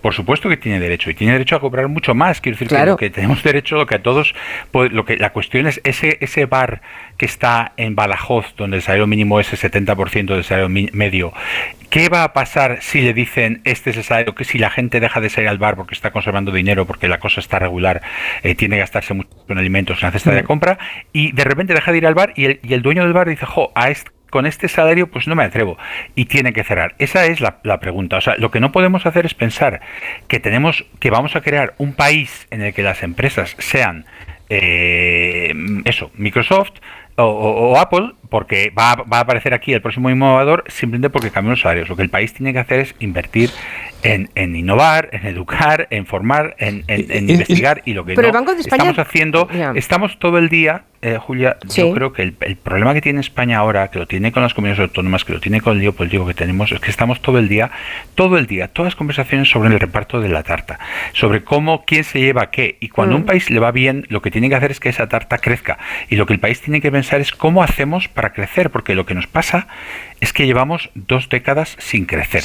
por 0.00 0.14
supuesto 0.14 0.48
que 0.48 0.56
tiene 0.56 0.78
derecho 0.78 1.10
y 1.10 1.14
tiene 1.14 1.32
derecho 1.32 1.56
a 1.56 1.60
cobrar 1.60 1.88
mucho 1.88 2.14
más. 2.14 2.40
Quiero 2.40 2.56
decir 2.56 2.68
que, 2.68 2.86
lo 2.86 2.96
que 2.96 3.10
tenemos 3.10 3.42
derecho, 3.42 3.76
lo 3.76 3.86
que 3.86 3.96
a 3.96 4.02
todos, 4.02 4.34
pues, 4.70 4.92
lo 4.92 5.04
que 5.04 5.16
la 5.16 5.30
cuestión 5.30 5.66
es 5.66 5.80
ese 5.82 6.18
ese 6.20 6.46
bar 6.46 6.82
que 7.18 7.26
está 7.26 7.72
en 7.76 7.96
Badajoz, 7.96 8.54
donde 8.56 8.76
el 8.76 8.82
salario 8.82 9.08
mínimo 9.08 9.40
es 9.40 9.52
el 9.52 9.58
70% 9.58 10.34
del 10.34 10.44
salario 10.44 10.68
medio. 10.68 11.32
¿Qué 11.90 12.08
va 12.08 12.24
a 12.24 12.32
pasar 12.32 12.78
si 12.80 13.00
le 13.00 13.12
dicen 13.12 13.60
este 13.64 13.90
es 13.90 13.96
el 13.96 14.04
salario, 14.04 14.34
que 14.34 14.44
si 14.44 14.58
la 14.58 14.70
gente 14.70 15.00
deja 15.00 15.20
de 15.20 15.30
salir 15.30 15.48
al 15.48 15.58
bar 15.58 15.76
porque 15.76 15.94
está 15.94 16.10
conservando 16.12 16.52
dinero, 16.52 16.86
porque 16.86 17.08
la 17.08 17.18
cosa 17.18 17.40
está 17.40 17.58
regular, 17.58 18.02
eh, 18.42 18.54
tiene 18.54 18.76
que 18.76 18.80
gastarse 18.80 19.14
mucho 19.14 19.30
en 19.48 19.58
alimentos, 19.58 20.00
en 20.02 20.06
la 20.06 20.12
cesta 20.12 20.30
de 20.30 20.42
mm. 20.42 20.46
compra, 20.46 20.78
y 21.12 21.32
de 21.32 21.44
repente 21.44 21.74
deja 21.74 21.90
de 21.90 21.98
ir 21.98 22.06
al 22.06 22.14
bar 22.14 22.32
y 22.36 22.44
el, 22.44 22.60
y 22.62 22.74
el 22.74 22.82
dueño 22.82 23.02
del 23.02 23.12
bar 23.12 23.28
dice, 23.28 23.46
jo, 23.46 23.72
a 23.74 23.90
este 23.90 24.15
con 24.30 24.46
este 24.46 24.68
salario 24.68 25.08
pues 25.08 25.28
no 25.28 25.34
me 25.34 25.44
atrevo 25.44 25.78
y 26.14 26.26
tiene 26.26 26.52
que 26.52 26.64
cerrar. 26.64 26.94
Esa 26.98 27.26
es 27.26 27.40
la, 27.40 27.60
pregunta. 27.80 28.16
O 28.16 28.20
sea, 28.20 28.36
lo 28.36 28.50
que 28.50 28.60
no 28.60 28.72
podemos 28.72 29.06
hacer 29.06 29.26
es 29.26 29.34
pensar 29.34 29.80
que 30.28 30.40
tenemos 30.40 30.84
que 30.98 31.10
vamos 31.10 31.36
a 31.36 31.40
crear 31.40 31.74
un 31.78 31.94
país 31.94 32.46
en 32.50 32.62
el 32.62 32.74
que 32.74 32.82
las 32.82 33.02
empresas 33.02 33.54
sean 33.58 34.06
eh, 34.48 35.52
eso, 35.84 36.10
Microsoft 36.14 36.74
o, 37.18 37.78
Apple, 37.78 38.12
porque 38.28 38.70
va, 38.76 38.94
va, 38.94 39.18
a 39.18 39.20
aparecer 39.20 39.54
aquí 39.54 39.72
el 39.72 39.80
próximo 39.80 40.10
innovador 40.10 40.64
simplemente 40.68 41.08
porque 41.08 41.30
cambian 41.30 41.52
los 41.52 41.60
salarios. 41.60 41.88
Lo 41.88 41.96
que 41.96 42.02
el 42.02 42.10
país 42.10 42.34
tiene 42.34 42.52
que 42.52 42.58
hacer 42.58 42.80
es 42.80 42.94
invertir 42.98 43.50
en, 44.02 44.28
innovar, 44.54 45.08
en 45.12 45.26
educar, 45.26 45.88
en 45.90 46.06
formar, 46.06 46.56
en, 46.58 46.84
investigar 47.28 47.82
y 47.84 47.94
lo 47.94 48.04
que 48.04 48.14
Pero 48.14 48.28
el 48.28 48.34
Banco 48.34 48.54
de 48.54 48.60
España... 48.60 48.90
estamos 48.90 48.98
haciendo, 48.98 49.48
estamos 49.74 50.18
todo 50.18 50.38
el 50.38 50.48
día, 50.48 50.84
eh, 51.06 51.18
Julia, 51.18 51.56
yo 51.72 51.94
creo 51.94 52.12
que 52.12 52.22
el, 52.22 52.32
problema 52.32 52.92
que 52.92 53.00
tiene 53.00 53.20
España 53.20 53.58
ahora, 53.58 53.92
que 53.92 54.00
lo 54.00 54.08
tiene 54.08 54.32
con 54.32 54.42
las 54.42 54.54
comunidades 54.54 54.80
autónomas, 54.80 55.24
que 55.24 55.32
lo 55.32 55.38
tiene 55.38 55.60
con 55.60 55.74
el 55.74 55.78
lío 55.78 55.92
político 55.92 56.26
que 56.26 56.34
tenemos, 56.34 56.72
es 56.72 56.80
que 56.80 56.90
estamos 56.90 57.22
todo 57.22 57.38
el 57.38 57.48
día, 57.48 57.70
todo 58.16 58.38
el 58.38 58.48
día, 58.48 58.66
todas 58.66 58.88
las 58.88 58.96
conversaciones 58.96 59.48
sobre 59.48 59.68
el 59.68 59.78
reparto 59.78 60.20
de 60.20 60.28
la 60.28 60.42
tarta, 60.42 60.80
sobre 61.12 61.44
cómo, 61.44 61.84
quién 61.84 62.02
se 62.02 62.18
lleva 62.18 62.50
qué, 62.50 62.76
y 62.80 62.88
cuando 62.88 63.14
a 63.14 63.18
un 63.18 63.22
mm. 63.22 63.26
país 63.26 63.50
le 63.50 63.60
va 63.60 63.70
bien, 63.70 64.04
lo 64.08 64.20
que 64.20 64.32
tiene 64.32 64.48
que 64.48 64.56
hacer 64.56 64.72
es 64.72 64.80
que 64.80 64.88
esa 64.88 65.08
tarta 65.08 65.38
crezca, 65.38 65.78
y 66.08 66.16
lo 66.16 66.26
que 66.26 66.32
el 66.32 66.40
país 66.40 66.60
tiene 66.60 66.80
que 66.80 66.90
pensar 66.90 67.20
es 67.20 67.30
cómo 67.30 67.62
hacemos 67.62 68.08
para 68.08 68.32
crecer, 68.32 68.70
porque 68.70 68.96
lo 68.96 69.06
que 69.06 69.14
nos 69.14 69.28
pasa 69.28 69.68
es 70.20 70.32
que 70.32 70.46
llevamos 70.46 70.90
dos 70.94 71.28
décadas 71.28 71.76
sin 71.78 72.06
crecer. 72.06 72.42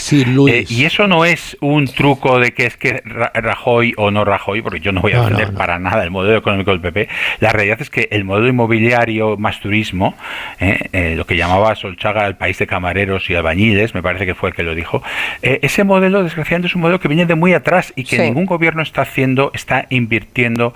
Eh, 0.49 0.65
y 0.67 0.85
eso 0.85 1.07
no 1.07 1.25
es 1.25 1.57
un 1.61 1.85
truco 1.87 2.39
de 2.39 2.53
que 2.53 2.65
es 2.65 2.77
que 2.77 3.01
Rajoy 3.33 3.93
o 3.97 4.11
no 4.11 4.25
Rajoy, 4.25 4.61
porque 4.61 4.79
yo 4.79 4.91
no 4.91 5.01
voy 5.01 5.13
a 5.13 5.21
defender 5.21 5.53
para 5.53 5.79
nada 5.79 6.03
el 6.03 6.11
modelo 6.11 6.37
económico 6.37 6.71
del 6.71 6.81
PP. 6.81 7.07
La 7.39 7.51
realidad 7.51 7.81
es 7.81 7.89
que 7.89 8.09
el 8.11 8.25
modelo 8.25 8.47
inmobiliario 8.51 9.37
más 9.37 9.59
turismo, 9.59 10.15
eh, 10.59 10.77
eh, 10.93 11.15
lo 11.17 11.25
que 11.25 11.35
llamaba 11.35 11.75
Solchaga 11.75 12.27
el 12.27 12.35
país 12.35 12.57
de 12.59 12.67
camareros 12.67 13.29
y 13.29 13.35
albañiles, 13.35 13.93
me 13.95 14.03
parece 14.03 14.25
que 14.25 14.35
fue 14.35 14.49
el 14.49 14.55
que 14.55 14.63
lo 14.63 14.75
dijo, 14.75 15.01
ese 15.41 15.83
modelo 15.83 16.23
desgraciadamente 16.23 16.67
es 16.67 16.75
un 16.75 16.81
modelo 16.81 16.99
que 16.99 17.07
viene 17.07 17.25
de 17.25 17.35
muy 17.35 17.53
atrás 17.53 17.93
y 17.95 18.03
que 18.03 18.19
ningún 18.19 18.45
gobierno 18.45 18.81
está 18.81 19.01
haciendo, 19.01 19.51
está 19.53 19.87
invirtiendo 19.89 20.73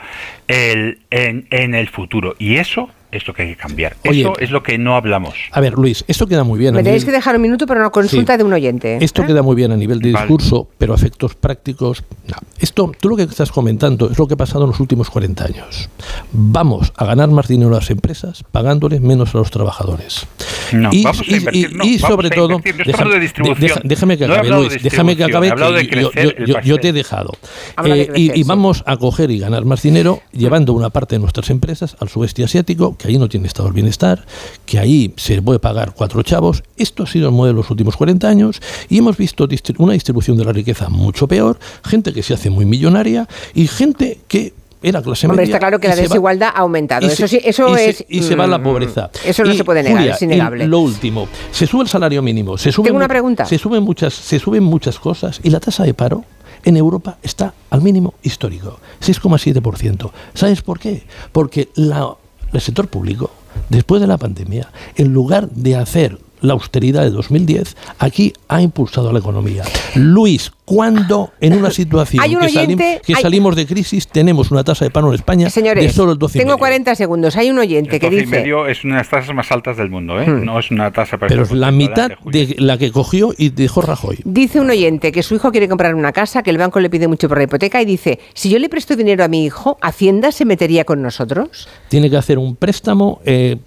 el, 0.48 1.00
en, 1.12 1.48
en 1.52 1.76
el 1.76 1.88
futuro. 1.88 2.36
Y 2.40 2.58
eso 2.58 2.90
es 3.16 3.28
lo 3.28 3.34
que 3.34 3.44
hay 3.44 3.50
que 3.50 3.56
cambiar. 3.56 3.96
Eso 4.04 4.38
es 4.40 4.52
lo 4.52 4.64
que 4.64 4.78
no 4.78 4.96
hablamos. 4.96 5.36
A 5.52 5.62
ver, 5.62 5.74
Luis, 5.74 6.04
esto 6.08 6.28
queda 6.28 6.44
muy 6.44 6.60
bien. 6.60 6.76
Me 6.76 6.84
tenéis 6.84 7.06
que 7.06 7.12
dejar 7.12 7.36
un 7.36 7.42
minuto 7.42 7.66
para 7.66 7.80
una 7.80 7.90
consulta 7.90 8.38
de 8.38 8.44
un 8.44 8.54
oyente. 8.54 8.98
Esto 9.02 9.24
¿eh? 9.24 9.28
queda 9.28 9.42
muy 9.42 9.56
bien 9.56 9.72
a 9.72 9.78
nivel 9.78 10.00
de 10.00 10.10
discurso, 10.10 10.68
pero 10.78 10.94
a 10.94 10.96
efectos 10.96 11.36
prácticos. 11.36 12.04
No. 12.28 12.36
Esto, 12.60 12.92
tú 13.00 13.10
lo 13.10 13.16
que 13.16 13.24
estás 13.24 13.52
comentando 13.52 14.10
es 14.10 14.18
lo 14.18 14.28
que 14.28 14.34
ha 14.34 14.38
pasado 14.38 14.66
en 14.66 14.72
los 14.72 14.80
últimos 14.80 15.10
40 15.10 15.46
años. 15.46 15.90
Vamos 16.32 16.94
a 16.96 17.06
ganar 17.06 17.30
más 17.30 17.48
dinero 17.48 17.72
a 17.72 17.80
las 17.80 17.90
empresas 17.90 18.44
pagándoles 18.52 19.02
menos 19.02 19.34
a 19.36 19.40
los 19.40 19.52
trabajadores. 19.52 20.28
No, 20.72 20.90
y, 20.92 21.04
vamos 21.04 21.22
a 21.22 21.36
invertir, 21.36 21.78
y, 21.84 22.00
sobre 22.00 22.30
todo, 22.30 22.60
déjame 23.84 24.18
que 24.18 24.26
acabe, 24.26 24.50
Luis, 24.50 24.84
déjame 24.84 25.16
que 25.16 25.24
acabe. 25.24 25.54
yo, 26.64 26.78
te 26.78 26.90
he 26.90 26.94
dejado. 26.94 27.34
Eh, 27.86 28.10
y, 28.16 28.40
y 28.40 28.44
vamos 28.44 28.84
a 28.86 28.98
coger 28.98 29.32
y 29.32 29.40
ganar 29.40 29.66
más 29.66 29.82
dinero 29.82 30.22
llevando 30.32 30.74
una 30.74 30.90
parte 30.90 31.16
de 31.16 31.20
nuestras 31.20 31.50
empresas 31.50 31.96
al 32.00 32.10
sudeste 32.10 32.44
asiático, 32.44 32.98
que 32.98 33.05
ahí 33.06 33.18
no 33.18 33.30
tiene 33.30 33.48
estado 33.48 33.68
el 33.68 33.74
bienestar, 33.74 34.26
que 34.66 34.80
ahí 34.80 35.14
se 35.18 35.42
puede 35.42 35.60
pagar 35.60 35.94
cuatro 35.96 36.22
chavos. 36.24 36.64
Esto 36.78 37.04
ha 37.04 37.08
sido 37.08 37.30
el 37.30 37.36
modelo 37.36 37.58
de 37.58 37.62
los 37.62 37.72
últimos 37.72 37.96
40 37.98 38.28
años 38.28 38.62
y 38.90 38.98
hemos 38.98 39.18
visto 39.18 39.48
una 39.78 39.94
distribución 39.94 40.38
de 40.38 40.46
la 40.46 40.54
riqueza 40.54 40.90
mucho 40.90 41.28
peor, 41.28 41.60
gente 41.84 42.14
que 42.14 42.24
se 42.24 42.34
hace 42.34 42.50
muy 42.50 42.66
millonaria 42.66 43.28
y 43.54 43.68
gente 43.68 44.20
que 44.28 44.54
era 44.84 45.02
clase 45.02 45.26
Hombre, 45.28 45.46
está 45.46 45.58
claro 45.58 45.80
que 45.80 45.88
la 45.88 45.96
desigualdad 45.96 46.50
ha 46.54 46.60
aumentado. 46.60 47.08
Eso 47.08 47.28
sí, 47.28 47.40
eso 47.44 47.76
es. 47.76 48.06
y 48.08 48.22
se 48.22 48.36
va 48.36 48.46
la 48.46 48.60
mm, 48.60 48.64
pobreza. 48.64 49.10
Eso 49.26 49.44
no 49.44 49.54
se 49.54 49.64
puede 49.64 49.82
negar, 49.82 50.10
es 50.10 50.22
innegable. 50.22 50.68
lo 50.68 50.80
último, 50.80 51.28
se 51.52 51.66
sube 51.66 51.84
el 51.84 51.90
salario 51.90 52.22
mínimo, 52.22 52.58
se 52.58 52.72
Tengo 52.72 52.96
una 52.96 53.08
pregunta. 53.08 53.46
Se 53.46 53.58
suben 53.58 53.82
muchas, 53.84 54.14
se 54.14 54.38
suben 54.38 54.64
muchas 54.64 55.00
cosas 55.00 55.40
y 55.42 55.50
la 55.50 55.60
tasa 55.60 55.84
de 55.84 55.94
paro 55.94 56.24
en 56.64 56.78
Europa 56.78 57.18
está 57.24 57.54
al 57.70 57.82
mínimo 57.82 58.16
histórico, 58.22 58.80
6,7%. 59.02 60.12
¿Sabes 60.34 60.62
por 60.62 60.80
qué? 60.80 61.04
Porque 61.32 61.70
la 61.76 62.16
el 62.56 62.62
sector 62.62 62.88
público, 62.88 63.32
después 63.70 64.02
de 64.02 64.08
la 64.08 64.18
pandemia, 64.18 64.72
en 64.96 65.14
lugar 65.14 65.50
de 65.50 65.76
hacer 65.76 66.20
la 66.42 66.54
austeridad 66.54 67.04
de 67.04 67.12
2010, 67.12 67.76
aquí 68.00 68.34
ha 68.48 68.62
impulsado 68.62 69.12
la 69.12 69.20
economía. 69.20 69.64
Luis, 69.96 70.52
cuando 70.66 71.32
en 71.40 71.54
una 71.54 71.70
situación 71.70 72.24
que, 72.78 73.16
salimos 73.22 73.56
de 73.56 73.68
crisis 73.68 74.08
tenemos 74.08 74.50
una 74.50 74.64
tasa 74.64 74.86
de 74.86 74.92
paro 74.92 75.10
en 75.10 75.14
España 75.16 75.48
de 75.48 75.90
solo 75.90 76.14
el 76.14 76.18
12 76.18 76.40
Tengo 76.40 76.58
40 76.58 76.96
segundos. 76.96 77.36
Hay 77.38 77.52
un 77.52 77.60
oyente 77.60 78.00
que 78.00 78.10
dice... 78.10 78.26
medio 78.26 78.68
es 78.68 78.84
una 78.84 78.96
de 78.96 79.00
las 79.02 79.10
tasas 79.10 79.36
más 79.36 79.52
altas 79.52 79.78
del 79.78 79.90
mundo, 79.90 80.20
¿eh? 80.20 80.28
Hmm. 80.28 80.44
No 80.44 80.60
es 80.60 80.72
una 80.72 80.92
tasa... 80.92 81.18
Pero 81.18 81.44
es 81.44 81.52
la 81.52 81.72
mitad 81.72 82.12
de 82.26 82.56
la 82.58 82.78
que 82.78 82.92
cogió 82.92 83.34
y 83.38 83.50
dejó 83.50 83.82
Rajoy. 83.82 84.20
Dice 84.26 84.60
un 84.60 84.70
oyente 84.70 85.12
que 85.12 85.22
su 85.22 85.36
hijo 85.36 85.52
quiere 85.52 85.70
comprar 85.70 85.94
una 85.94 86.12
casa, 86.12 86.42
que 86.42 86.50
el 86.50 86.58
banco 86.58 86.80
le 86.80 86.90
pide 86.90 87.08
mucho 87.08 87.30
por 87.30 87.38
la 87.38 87.44
hipoteca 87.44 87.82
y 87.82 87.86
dice, 87.86 88.20
si 88.34 88.50
yo 88.50 88.58
le 88.58 88.68
presto 88.68 88.96
dinero 88.96 89.24
a 89.24 89.28
mi 89.28 89.46
hijo, 89.46 89.78
¿Hacienda 89.82 90.32
se 90.32 90.46
metería 90.46 90.84
con 90.84 91.02
nosotros? 91.02 91.68
Tiene 91.90 92.10
que 92.10 92.18
hacer 92.18 92.40
un 92.40 92.56
préstamo... 92.56 93.22
Eh, 93.26 93.58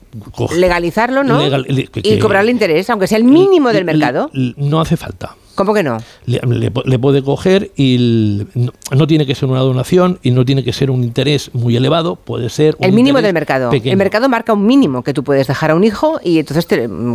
legalizarlo, 0.57 1.23
¿no? 1.23 1.41
y 1.69 2.19
cobrarle 2.19 2.51
interés, 2.51 2.91
aunque 2.91 3.07
sea 3.07 3.19
el 3.19 3.25
mínimo 3.25 3.73
del 3.73 3.85
mercado. 3.85 4.31
No 4.57 4.81
hace 4.81 4.97
falta. 4.97 5.37
¿Cómo 5.59 5.75
que 5.75 5.83
no? 5.83 5.99
Le, 6.25 6.71
puede 7.01 7.21
coger 7.21 7.73
y 7.75 8.47
no, 8.55 9.07
tiene 9.09 9.27
que 9.27 9.35
ser 9.35 9.49
una 9.49 9.59
donación 9.59 10.21
y 10.23 10.31
no 10.31 10.45
tiene 10.45 10.63
que 10.63 10.73
ser 10.73 10.89
un 10.89 11.03
interés 11.03 11.53
muy 11.53 11.75
elevado, 11.75 12.15
puede 12.15 12.49
ser... 12.49 12.77
el 12.79 12.93
mínimo 12.93 13.21
del 13.21 13.35
mercado. 13.35 13.73
El 13.73 13.97
mercado 13.97 14.29
marca 14.29 14.53
un 14.53 14.65
mínimo 14.65 15.03
que 15.03 15.13
tú 15.13 15.25
puedes 15.25 15.49
dejar 15.49 15.73
a 15.73 15.75
un 15.75 15.83
hijo 15.83 16.21
y 16.23 16.39
entonces 16.39 16.65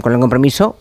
con 0.01 0.11
el 0.11 0.19
compromiso 0.19 0.75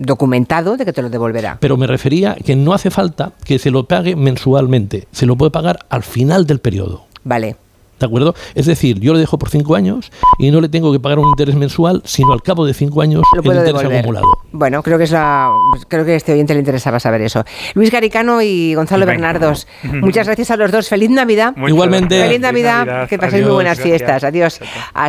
documentado 0.00 0.76
de 0.76 0.84
que 0.84 0.92
te 0.92 1.00
lo 1.00 1.08
devolverá. 1.08 1.58
Pero 1.60 1.76
me 1.76 1.86
refería 1.86 2.34
que 2.44 2.56
no 2.56 2.72
hace 2.72 2.90
falta 2.90 3.34
que 3.44 3.60
se 3.60 3.70
lo 3.70 3.86
pague 3.86 4.16
mensualmente, 4.16 5.06
se 5.12 5.26
lo 5.26 5.36
puede 5.36 5.52
pagar 5.52 5.86
al 5.88 6.02
final 6.02 6.44
del 6.44 6.58
periodo. 6.58 7.04
Vale. 7.22 7.54
¿De 7.98 8.06
acuerdo? 8.06 8.34
Es 8.54 8.66
decir, 8.66 9.00
yo 9.00 9.12
lo 9.12 9.18
dejo 9.18 9.38
por 9.38 9.48
cinco 9.48 9.74
años 9.74 10.10
y 10.38 10.50
no 10.50 10.60
le 10.60 10.68
tengo 10.68 10.92
que 10.92 11.00
pagar 11.00 11.18
un 11.18 11.28
interés 11.28 11.54
mensual, 11.54 12.02
sino 12.04 12.32
al 12.32 12.42
cabo 12.42 12.66
de 12.66 12.74
cinco 12.74 13.00
años 13.00 13.22
el 13.34 13.46
interés 13.46 13.74
acumulado. 13.74 14.26
Bueno, 14.52 14.82
creo 14.82 14.98
que 14.98 15.04
es 15.04 15.12
la, 15.12 15.50
creo 15.88 16.04
que 16.04 16.12
a 16.12 16.16
este 16.16 16.32
oyente 16.32 16.52
le 16.52 16.60
interesaba 16.60 17.00
saber 17.00 17.22
eso. 17.22 17.44
Luis 17.74 17.90
Garicano 17.90 18.42
y 18.42 18.74
Gonzalo 18.74 19.06
Bernardos, 19.06 19.66
muchas 19.82 20.26
gracias 20.26 20.50
a 20.50 20.56
los 20.56 20.70
dos. 20.70 20.88
Feliz 20.88 21.10
Navidad. 21.10 21.54
Igualmente. 21.56 22.20
Feliz 22.20 22.40
Navidad. 22.40 23.08
Que 23.08 23.18
paséis 23.18 23.44
muy 23.44 23.52
buenas 23.52 23.80
fiestas. 23.80 24.24
Adiós. 24.24 24.60
Hasta 24.94 25.04